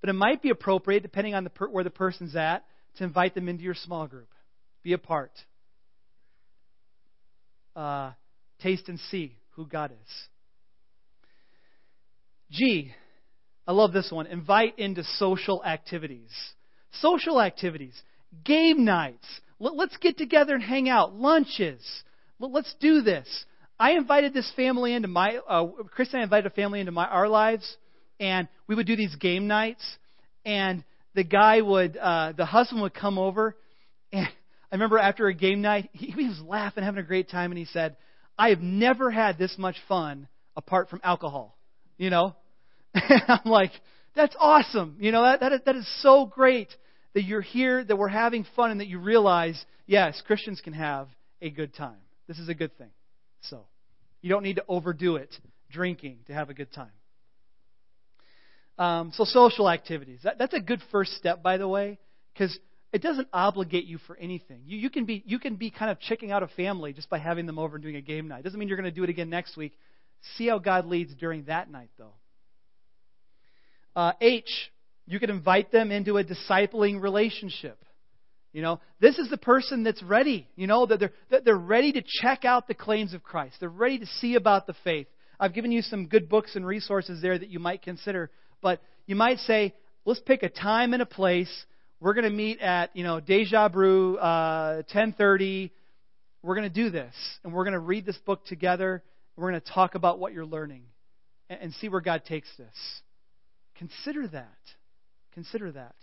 but 0.00 0.10
it 0.10 0.14
might 0.14 0.42
be 0.42 0.50
appropriate, 0.50 1.02
depending 1.02 1.34
on 1.34 1.44
the 1.44 1.50
where 1.70 1.84
the 1.84 1.90
person's 1.90 2.36
at, 2.36 2.64
to 2.96 3.04
invite 3.04 3.34
them 3.34 3.48
into 3.48 3.62
your 3.62 3.74
small 3.74 4.06
group. 4.06 4.28
Be 4.82 4.92
a 4.92 4.98
part. 4.98 5.32
Uh, 7.74 8.12
taste 8.62 8.88
and 8.88 8.98
see 9.10 9.36
who 9.50 9.66
God 9.66 9.92
is. 9.92 10.12
G, 12.50 12.92
I 13.66 13.72
love 13.72 13.92
this 13.92 14.10
one. 14.10 14.26
Invite 14.26 14.78
into 14.78 15.02
social 15.18 15.64
activities. 15.64 16.30
Social 17.00 17.40
activities. 17.40 18.00
Game 18.44 18.84
nights. 18.84 19.26
Let's 19.58 19.96
get 19.96 20.16
together 20.16 20.54
and 20.54 20.62
hang 20.62 20.88
out. 20.88 21.14
Lunches. 21.14 21.82
Let's 22.38 22.74
do 22.80 23.02
this. 23.02 23.26
I 23.78 23.92
invited 23.92 24.32
this 24.32 24.50
family 24.56 24.94
into 24.94 25.08
my, 25.08 25.38
uh, 25.48 25.66
Chris 25.90 26.08
and 26.12 26.20
I 26.20 26.24
invited 26.24 26.50
a 26.50 26.54
family 26.54 26.80
into 26.80 26.92
my, 26.92 27.06
our 27.06 27.28
lives, 27.28 27.76
and 28.18 28.48
we 28.66 28.74
would 28.74 28.86
do 28.86 28.96
these 28.96 29.14
game 29.16 29.46
nights, 29.46 29.84
and 30.44 30.82
the 31.16 31.24
guy 31.24 31.60
would, 31.60 31.96
uh, 31.96 32.32
the 32.36 32.44
husband 32.44 32.82
would 32.82 32.94
come 32.94 33.18
over, 33.18 33.56
and 34.12 34.26
I 34.26 34.74
remember 34.74 34.98
after 34.98 35.26
a 35.26 35.34
game 35.34 35.62
night, 35.62 35.88
he, 35.92 36.08
he 36.08 36.28
was 36.28 36.40
laughing, 36.46 36.84
having 36.84 37.02
a 37.02 37.06
great 37.06 37.30
time, 37.30 37.50
and 37.50 37.58
he 37.58 37.64
said, 37.64 37.96
I 38.38 38.50
have 38.50 38.60
never 38.60 39.10
had 39.10 39.38
this 39.38 39.56
much 39.58 39.76
fun 39.88 40.28
apart 40.56 40.90
from 40.90 41.00
alcohol. 41.02 41.58
You 41.98 42.10
know? 42.10 42.36
And 42.94 43.22
I'm 43.28 43.50
like, 43.50 43.72
that's 44.14 44.34
awesome. 44.38 44.96
You 45.00 45.12
know, 45.12 45.22
that, 45.22 45.40
that, 45.40 45.64
that 45.66 45.76
is 45.76 45.86
so 46.00 46.24
great 46.24 46.68
that 47.12 47.24
you're 47.24 47.42
here, 47.42 47.84
that 47.84 47.96
we're 47.96 48.08
having 48.08 48.46
fun, 48.56 48.70
and 48.70 48.80
that 48.80 48.86
you 48.86 48.98
realize, 48.98 49.62
yes, 49.86 50.22
Christians 50.26 50.62
can 50.62 50.72
have 50.72 51.08
a 51.42 51.50
good 51.50 51.74
time. 51.74 51.98
This 52.26 52.38
is 52.38 52.48
a 52.48 52.54
good 52.54 52.76
thing. 52.78 52.88
So, 53.42 53.66
you 54.22 54.30
don't 54.30 54.42
need 54.42 54.56
to 54.56 54.64
overdo 54.66 55.16
it 55.16 55.34
drinking 55.70 56.20
to 56.26 56.34
have 56.34 56.48
a 56.48 56.54
good 56.54 56.72
time. 56.72 56.92
Um, 58.78 59.10
so, 59.14 59.24
social 59.24 59.70
activities. 59.70 60.20
That, 60.24 60.38
that's 60.38 60.54
a 60.54 60.60
good 60.60 60.82
first 60.92 61.12
step, 61.12 61.42
by 61.42 61.56
the 61.56 61.66
way, 61.66 61.98
because 62.34 62.58
it 62.92 63.02
doesn't 63.02 63.28
obligate 63.32 63.84
you 63.84 63.98
for 64.06 64.16
anything. 64.16 64.62
You, 64.66 64.78
you, 64.78 64.90
can 64.90 65.04
be, 65.04 65.22
you 65.26 65.38
can 65.38 65.56
be 65.56 65.70
kind 65.70 65.90
of 65.90 65.98
checking 66.00 66.30
out 66.30 66.42
a 66.42 66.48
family 66.48 66.92
just 66.92 67.08
by 67.08 67.18
having 67.18 67.46
them 67.46 67.58
over 67.58 67.76
and 67.76 67.82
doing 67.82 67.96
a 67.96 68.00
game 68.00 68.28
night. 68.28 68.44
Doesn't 68.44 68.58
mean 68.58 68.68
you're 68.68 68.76
going 68.76 68.90
to 68.90 68.94
do 68.94 69.04
it 69.04 69.10
again 69.10 69.30
next 69.30 69.56
week. 69.56 69.72
See 70.36 70.48
how 70.48 70.58
God 70.58 70.86
leads 70.86 71.14
during 71.14 71.44
that 71.44 71.70
night, 71.70 71.90
though. 71.98 72.14
Uh, 73.94 74.12
H, 74.20 74.70
you 75.06 75.18
can 75.18 75.30
invite 75.30 75.72
them 75.72 75.90
into 75.90 76.18
a 76.18 76.24
discipling 76.24 77.00
relationship. 77.00 77.82
You 78.52 78.62
know, 78.62 78.80
this 79.00 79.18
is 79.18 79.28
the 79.28 79.36
person 79.36 79.82
that's 79.82 80.02
ready. 80.02 80.48
You 80.56 80.66
know, 80.66 80.86
that 80.86 81.00
they're, 81.00 81.12
that 81.30 81.44
they're 81.44 81.56
ready 81.56 81.92
to 81.92 82.02
check 82.22 82.44
out 82.44 82.68
the 82.68 82.74
claims 82.74 83.14
of 83.14 83.22
Christ. 83.22 83.56
They're 83.60 83.68
ready 83.68 83.98
to 83.98 84.06
see 84.06 84.34
about 84.34 84.66
the 84.66 84.74
faith. 84.84 85.06
I've 85.38 85.52
given 85.52 85.70
you 85.70 85.82
some 85.82 86.06
good 86.06 86.28
books 86.28 86.56
and 86.56 86.66
resources 86.66 87.20
there 87.20 87.38
that 87.38 87.50
you 87.50 87.58
might 87.58 87.82
consider. 87.82 88.30
But 88.62 88.80
you 89.06 89.16
might 89.16 89.38
say, 89.40 89.74
let's 90.04 90.20
pick 90.20 90.42
a 90.42 90.48
time 90.48 90.92
and 90.92 91.02
a 91.02 91.06
place. 91.06 91.50
We're 92.00 92.14
going 92.14 92.24
to 92.24 92.30
meet 92.30 92.60
at, 92.60 92.94
you 92.94 93.04
know, 93.04 93.20
Deja 93.20 93.68
Brew, 93.68 94.16
uh, 94.18 94.82
1030. 94.92 95.72
We're 96.42 96.54
going 96.54 96.68
to 96.68 96.74
do 96.74 96.90
this. 96.90 97.14
And 97.42 97.52
we're 97.52 97.64
going 97.64 97.74
to 97.74 97.78
read 97.80 98.04
this 98.06 98.18
book 98.18 98.44
together. 98.46 99.02
We're 99.36 99.50
going 99.50 99.60
to 99.60 99.72
talk 99.72 99.94
about 99.94 100.18
what 100.18 100.32
you're 100.32 100.46
learning 100.46 100.82
and, 101.48 101.60
and 101.60 101.74
see 101.74 101.88
where 101.88 102.00
God 102.00 102.24
takes 102.24 102.48
this. 102.56 102.74
Consider 103.78 104.28
that. 104.28 104.56
Consider 105.34 105.72
that. 105.72 105.94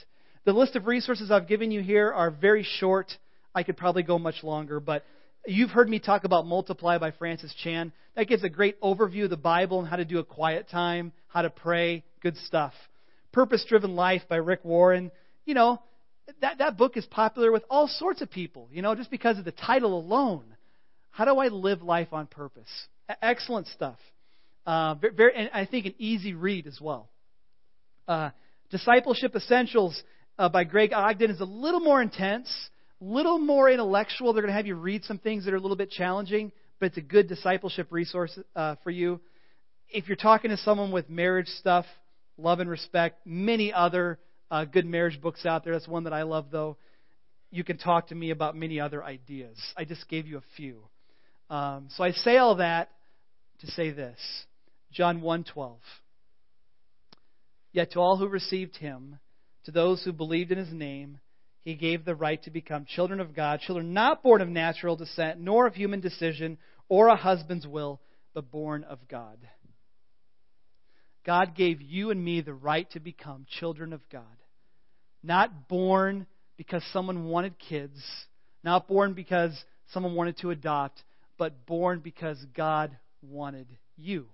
The 0.45 0.53
list 0.53 0.75
of 0.75 0.87
resources 0.87 1.31
I've 1.31 1.47
given 1.47 1.71
you 1.71 1.81
here 1.81 2.11
are 2.11 2.29
very 2.29 2.63
short. 2.79 3.11
I 3.55 3.63
could 3.63 3.77
probably 3.77 4.03
go 4.03 4.19
much 4.19 4.43
longer, 4.43 4.79
but 4.79 5.03
you've 5.45 5.69
heard 5.69 5.89
me 5.89 5.99
talk 5.99 6.23
about 6.23 6.45
Multiply 6.45 6.97
by 6.97 7.11
Francis 7.11 7.53
Chan. 7.63 7.91
That 8.15 8.27
gives 8.27 8.43
a 8.43 8.49
great 8.49 8.79
overview 8.81 9.25
of 9.25 9.29
the 9.29 9.37
Bible 9.37 9.79
and 9.79 9.87
how 9.87 9.95
to 9.95 10.05
do 10.05 10.19
a 10.19 10.23
quiet 10.23 10.69
time, 10.69 11.11
how 11.27 11.41
to 11.41 11.49
pray, 11.49 12.03
good 12.21 12.37
stuff. 12.37 12.73
Purpose 13.31 13.65
Driven 13.67 13.95
Life 13.95 14.21
by 14.29 14.35
Rick 14.35 14.63
Warren. 14.63 15.11
You 15.45 15.55
know, 15.55 15.81
that, 16.41 16.59
that 16.59 16.77
book 16.77 16.95
is 16.97 17.05
popular 17.05 17.51
with 17.51 17.63
all 17.69 17.87
sorts 17.87 18.21
of 18.21 18.29
people, 18.29 18.69
you 18.71 18.81
know, 18.81 18.95
just 18.95 19.11
because 19.11 19.37
of 19.39 19.45
the 19.45 19.51
title 19.51 19.97
alone. 19.97 20.45
How 21.11 21.25
do 21.25 21.37
I 21.37 21.47
live 21.47 21.81
life 21.81 22.13
on 22.13 22.27
purpose? 22.27 22.69
Excellent 23.21 23.67
stuff. 23.67 23.97
Uh, 24.65 24.95
very, 24.95 25.35
and 25.35 25.49
I 25.53 25.65
think 25.65 25.85
an 25.85 25.95
easy 25.97 26.33
read 26.33 26.67
as 26.67 26.79
well. 26.79 27.09
Uh, 28.07 28.29
Discipleship 28.71 29.35
Essentials 29.35 30.01
uh, 30.39 30.49
by 30.49 30.63
Greg 30.63 30.93
Ogden 30.93 31.29
is 31.29 31.41
a 31.41 31.45
little 31.45 31.81
more 31.81 32.01
intense, 32.01 32.51
little 33.03 33.39
more 33.39 33.69
intellectual. 33.69 34.33
They're 34.33 34.41
going 34.41 34.51
to 34.51 34.57
have 34.57 34.67
you 34.67 34.75
read 34.75 35.03
some 35.03 35.17
things 35.17 35.45
that 35.45 35.53
are 35.53 35.57
a 35.57 35.59
little 35.59 35.77
bit 35.77 35.91
challenging, 35.91 36.51
but 36.79 36.87
it's 36.87 36.97
a 36.97 37.01
good 37.01 37.27
discipleship 37.27 37.87
resource 37.91 38.37
uh, 38.55 38.75
for 38.83 38.91
you. 38.91 39.19
If 39.89 40.07
you're 40.07 40.15
talking 40.15 40.51
to 40.51 40.57
someone 40.57 40.91
with 40.91 41.09
marriage 41.09 41.47
stuff, 41.47 41.85
love 42.37 42.59
and 42.59 42.69
respect, 42.69 43.25
many 43.25 43.73
other 43.73 44.19
uh, 44.49 44.65
good 44.65 44.85
marriage 44.85 45.21
books 45.21 45.45
out 45.45 45.63
there. 45.63 45.73
That's 45.73 45.87
one 45.87 46.05
that 46.05 46.13
I 46.13 46.23
love, 46.23 46.47
though. 46.51 46.77
You 47.51 47.63
can 47.63 47.77
talk 47.77 48.07
to 48.07 48.15
me 48.15 48.31
about 48.31 48.55
many 48.55 48.79
other 48.79 49.03
ideas. 49.03 49.57
I 49.77 49.85
just 49.85 50.07
gave 50.09 50.25
you 50.25 50.37
a 50.37 50.43
few. 50.57 50.79
Um, 51.49 51.87
so 51.95 52.03
I 52.03 52.11
say 52.11 52.37
all 52.37 52.55
that 52.55 52.89
to 53.59 53.67
say 53.67 53.91
this. 53.91 54.17
John 54.91 55.21
1:12. 55.21 55.77
Yet 57.71 57.91
to 57.91 57.99
all 57.99 58.17
who 58.17 58.27
received 58.27 58.77
him, 58.77 59.19
to 59.65 59.71
those 59.71 60.03
who 60.03 60.11
believed 60.11 60.51
in 60.51 60.57
his 60.57 60.71
name, 60.71 61.19
he 61.63 61.75
gave 61.75 62.03
the 62.03 62.15
right 62.15 62.41
to 62.43 62.51
become 62.51 62.85
children 62.85 63.19
of 63.19 63.33
God, 63.33 63.61
children 63.61 63.93
not 63.93 64.21
born 64.21 64.41
of 64.41 64.49
natural 64.49 64.95
descent, 64.95 65.39
nor 65.39 65.65
of 65.65 65.75
human 65.75 66.01
decision 66.01 66.57
or 66.89 67.07
a 67.07 67.15
husband's 67.15 67.65
will, 67.65 68.01
but 68.33 68.51
born 68.51 68.83
of 68.83 68.99
God. 69.07 69.37
God 71.25 71.55
gave 71.55 71.81
you 71.81 72.11
and 72.11 72.23
me 72.23 72.41
the 72.41 72.53
right 72.53 72.89
to 72.91 72.99
become 72.99 73.45
children 73.59 73.93
of 73.93 74.01
God. 74.11 74.23
Not 75.23 75.69
born 75.69 76.27
because 76.57 76.83
someone 76.91 77.25
wanted 77.25 77.57
kids, 77.57 78.03
not 78.61 78.89
born 78.89 79.13
because 79.13 79.57
someone 79.93 80.15
wanted 80.15 80.37
to 80.39 80.51
adopt, 80.51 81.01
but 81.37 81.65
born 81.65 81.99
because 81.99 82.43
God 82.53 82.97
wanted 83.21 83.67
you. 83.95 84.27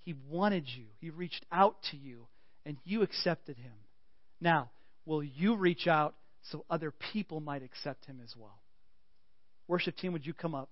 He 0.00 0.14
wanted 0.30 0.64
you. 0.66 0.86
He 1.00 1.10
reached 1.10 1.44
out 1.52 1.76
to 1.90 1.98
you, 1.98 2.28
and 2.64 2.78
you 2.84 3.02
accepted 3.02 3.58
him. 3.58 3.74
Now, 4.40 4.70
will 5.04 5.22
you 5.22 5.56
reach 5.56 5.86
out 5.86 6.14
so 6.50 6.64
other 6.70 6.92
people 7.12 7.40
might 7.40 7.62
accept 7.62 8.06
him 8.06 8.20
as 8.22 8.34
well? 8.36 8.58
Worship 9.68 9.96
team, 9.96 10.12
would 10.12 10.26
you 10.26 10.34
come 10.34 10.54
up? 10.54 10.68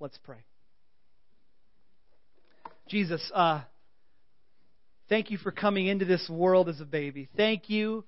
Let's 0.00 0.18
pray. 0.18 0.38
Jesus, 2.88 3.30
uh, 3.34 3.62
thank 5.08 5.30
you 5.30 5.38
for 5.38 5.52
coming 5.52 5.86
into 5.86 6.04
this 6.04 6.28
world 6.28 6.68
as 6.68 6.80
a 6.80 6.84
baby. 6.84 7.28
Thank 7.36 7.68
you 7.68 8.04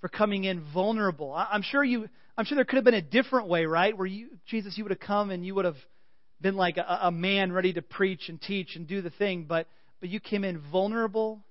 for 0.00 0.08
coming 0.08 0.44
in 0.44 0.62
vulnerable. 0.74 1.32
I'm 1.32 1.62
sure 1.62 1.84
you. 1.84 2.08
I'm 2.36 2.44
sure 2.44 2.56
there 2.56 2.64
could 2.64 2.76
have 2.76 2.84
been 2.84 2.94
a 2.94 3.02
different 3.02 3.48
way, 3.48 3.66
right? 3.66 3.96
Where 3.96 4.06
you, 4.06 4.28
Jesus, 4.46 4.78
you 4.78 4.84
would 4.84 4.92
have 4.92 5.00
come 5.00 5.30
and 5.30 5.44
you 5.44 5.54
would 5.54 5.66
have 5.66 5.76
been 6.40 6.56
like 6.56 6.78
a, 6.78 7.00
a 7.02 7.10
man 7.10 7.52
ready 7.52 7.72
to 7.74 7.82
preach 7.82 8.28
and 8.28 8.40
teach 8.40 8.76
and 8.76 8.86
do 8.86 9.02
the 9.02 9.10
thing, 9.10 9.44
but 9.48 9.66
but 10.00 10.08
you 10.08 10.20
came 10.20 10.44
in 10.44 10.60
vulnerable, 10.72 11.44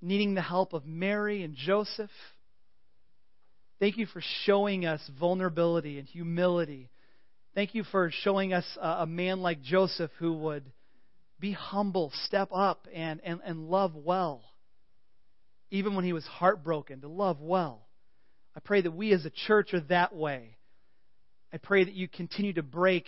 needing 0.00 0.34
the 0.34 0.42
help 0.42 0.72
of 0.72 0.86
Mary 0.86 1.42
and 1.42 1.54
Joseph. 1.54 2.10
Thank 3.84 3.98
you 3.98 4.06
for 4.06 4.22
showing 4.46 4.86
us 4.86 5.02
vulnerability 5.20 5.98
and 5.98 6.08
humility. 6.08 6.88
Thank 7.54 7.74
you 7.74 7.84
for 7.84 8.10
showing 8.10 8.54
us 8.54 8.64
a, 8.80 9.04
man 9.04 9.40
like 9.40 9.60
Joseph 9.60 10.10
who 10.18 10.32
would 10.38 10.64
be 11.38 11.52
humble, 11.52 12.10
step 12.24 12.48
up, 12.50 12.88
and, 12.94 13.20
and, 13.22 13.42
and 13.44 13.68
love 13.68 13.94
well. 13.94 14.42
Even 15.70 15.94
when 15.94 16.06
he 16.06 16.14
was 16.14 16.24
heartbroken, 16.24 17.02
to 17.02 17.08
love 17.08 17.42
well. 17.42 17.86
I 18.56 18.60
pray 18.60 18.80
that 18.80 18.90
we 18.90 19.12
as 19.12 19.26
a 19.26 19.30
church 19.46 19.74
are 19.74 19.80
that 19.80 20.16
way. 20.16 20.56
I 21.52 21.58
pray 21.58 21.84
that 21.84 21.92
you 21.92 22.08
continue 22.08 22.54
to 22.54 22.62
break 22.62 23.04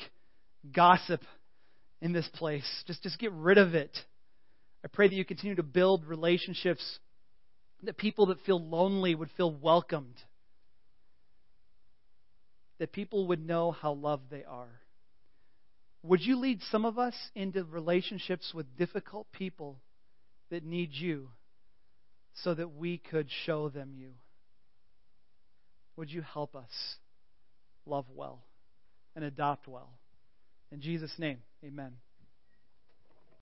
gossip 0.74 1.22
in 2.02 2.12
this 2.12 2.28
place. 2.34 2.68
Just, 2.86 3.02
just 3.02 3.18
get 3.18 3.32
rid 3.32 3.56
of 3.56 3.74
it. 3.74 3.96
I 4.84 4.88
pray 4.88 5.08
that 5.08 5.14
you 5.14 5.24
continue 5.24 5.56
to 5.56 5.62
build 5.62 6.04
relationships 6.04 6.98
that 7.84 7.96
people 7.96 8.26
that 8.26 8.44
feel 8.44 8.62
lonely 8.62 9.14
would 9.14 9.30
feel 9.38 9.50
welcomed. 9.50 10.16
That 12.78 12.92
people 12.92 13.28
would 13.28 13.44
know 13.44 13.70
how 13.70 13.92
loved 13.92 14.30
they 14.30 14.44
are. 14.44 14.80
Would 16.02 16.20
you 16.22 16.38
lead 16.38 16.60
some 16.70 16.84
of 16.84 16.98
us 16.98 17.14
into 17.34 17.64
relationships 17.64 18.52
with 18.54 18.76
difficult 18.76 19.26
people 19.32 19.80
that 20.50 20.64
need 20.64 20.90
you 20.92 21.30
so 22.34 22.54
that 22.54 22.76
we 22.76 22.98
could 22.98 23.28
show 23.44 23.68
them 23.68 23.92
you? 23.96 24.10
Would 25.96 26.10
you 26.10 26.22
help 26.22 26.54
us 26.54 26.70
love 27.86 28.04
well 28.14 28.44
and 29.14 29.24
adopt 29.24 29.66
well? 29.66 29.90
In 30.70 30.80
Jesus' 30.80 31.18
name, 31.18 31.38
amen. 31.64 31.92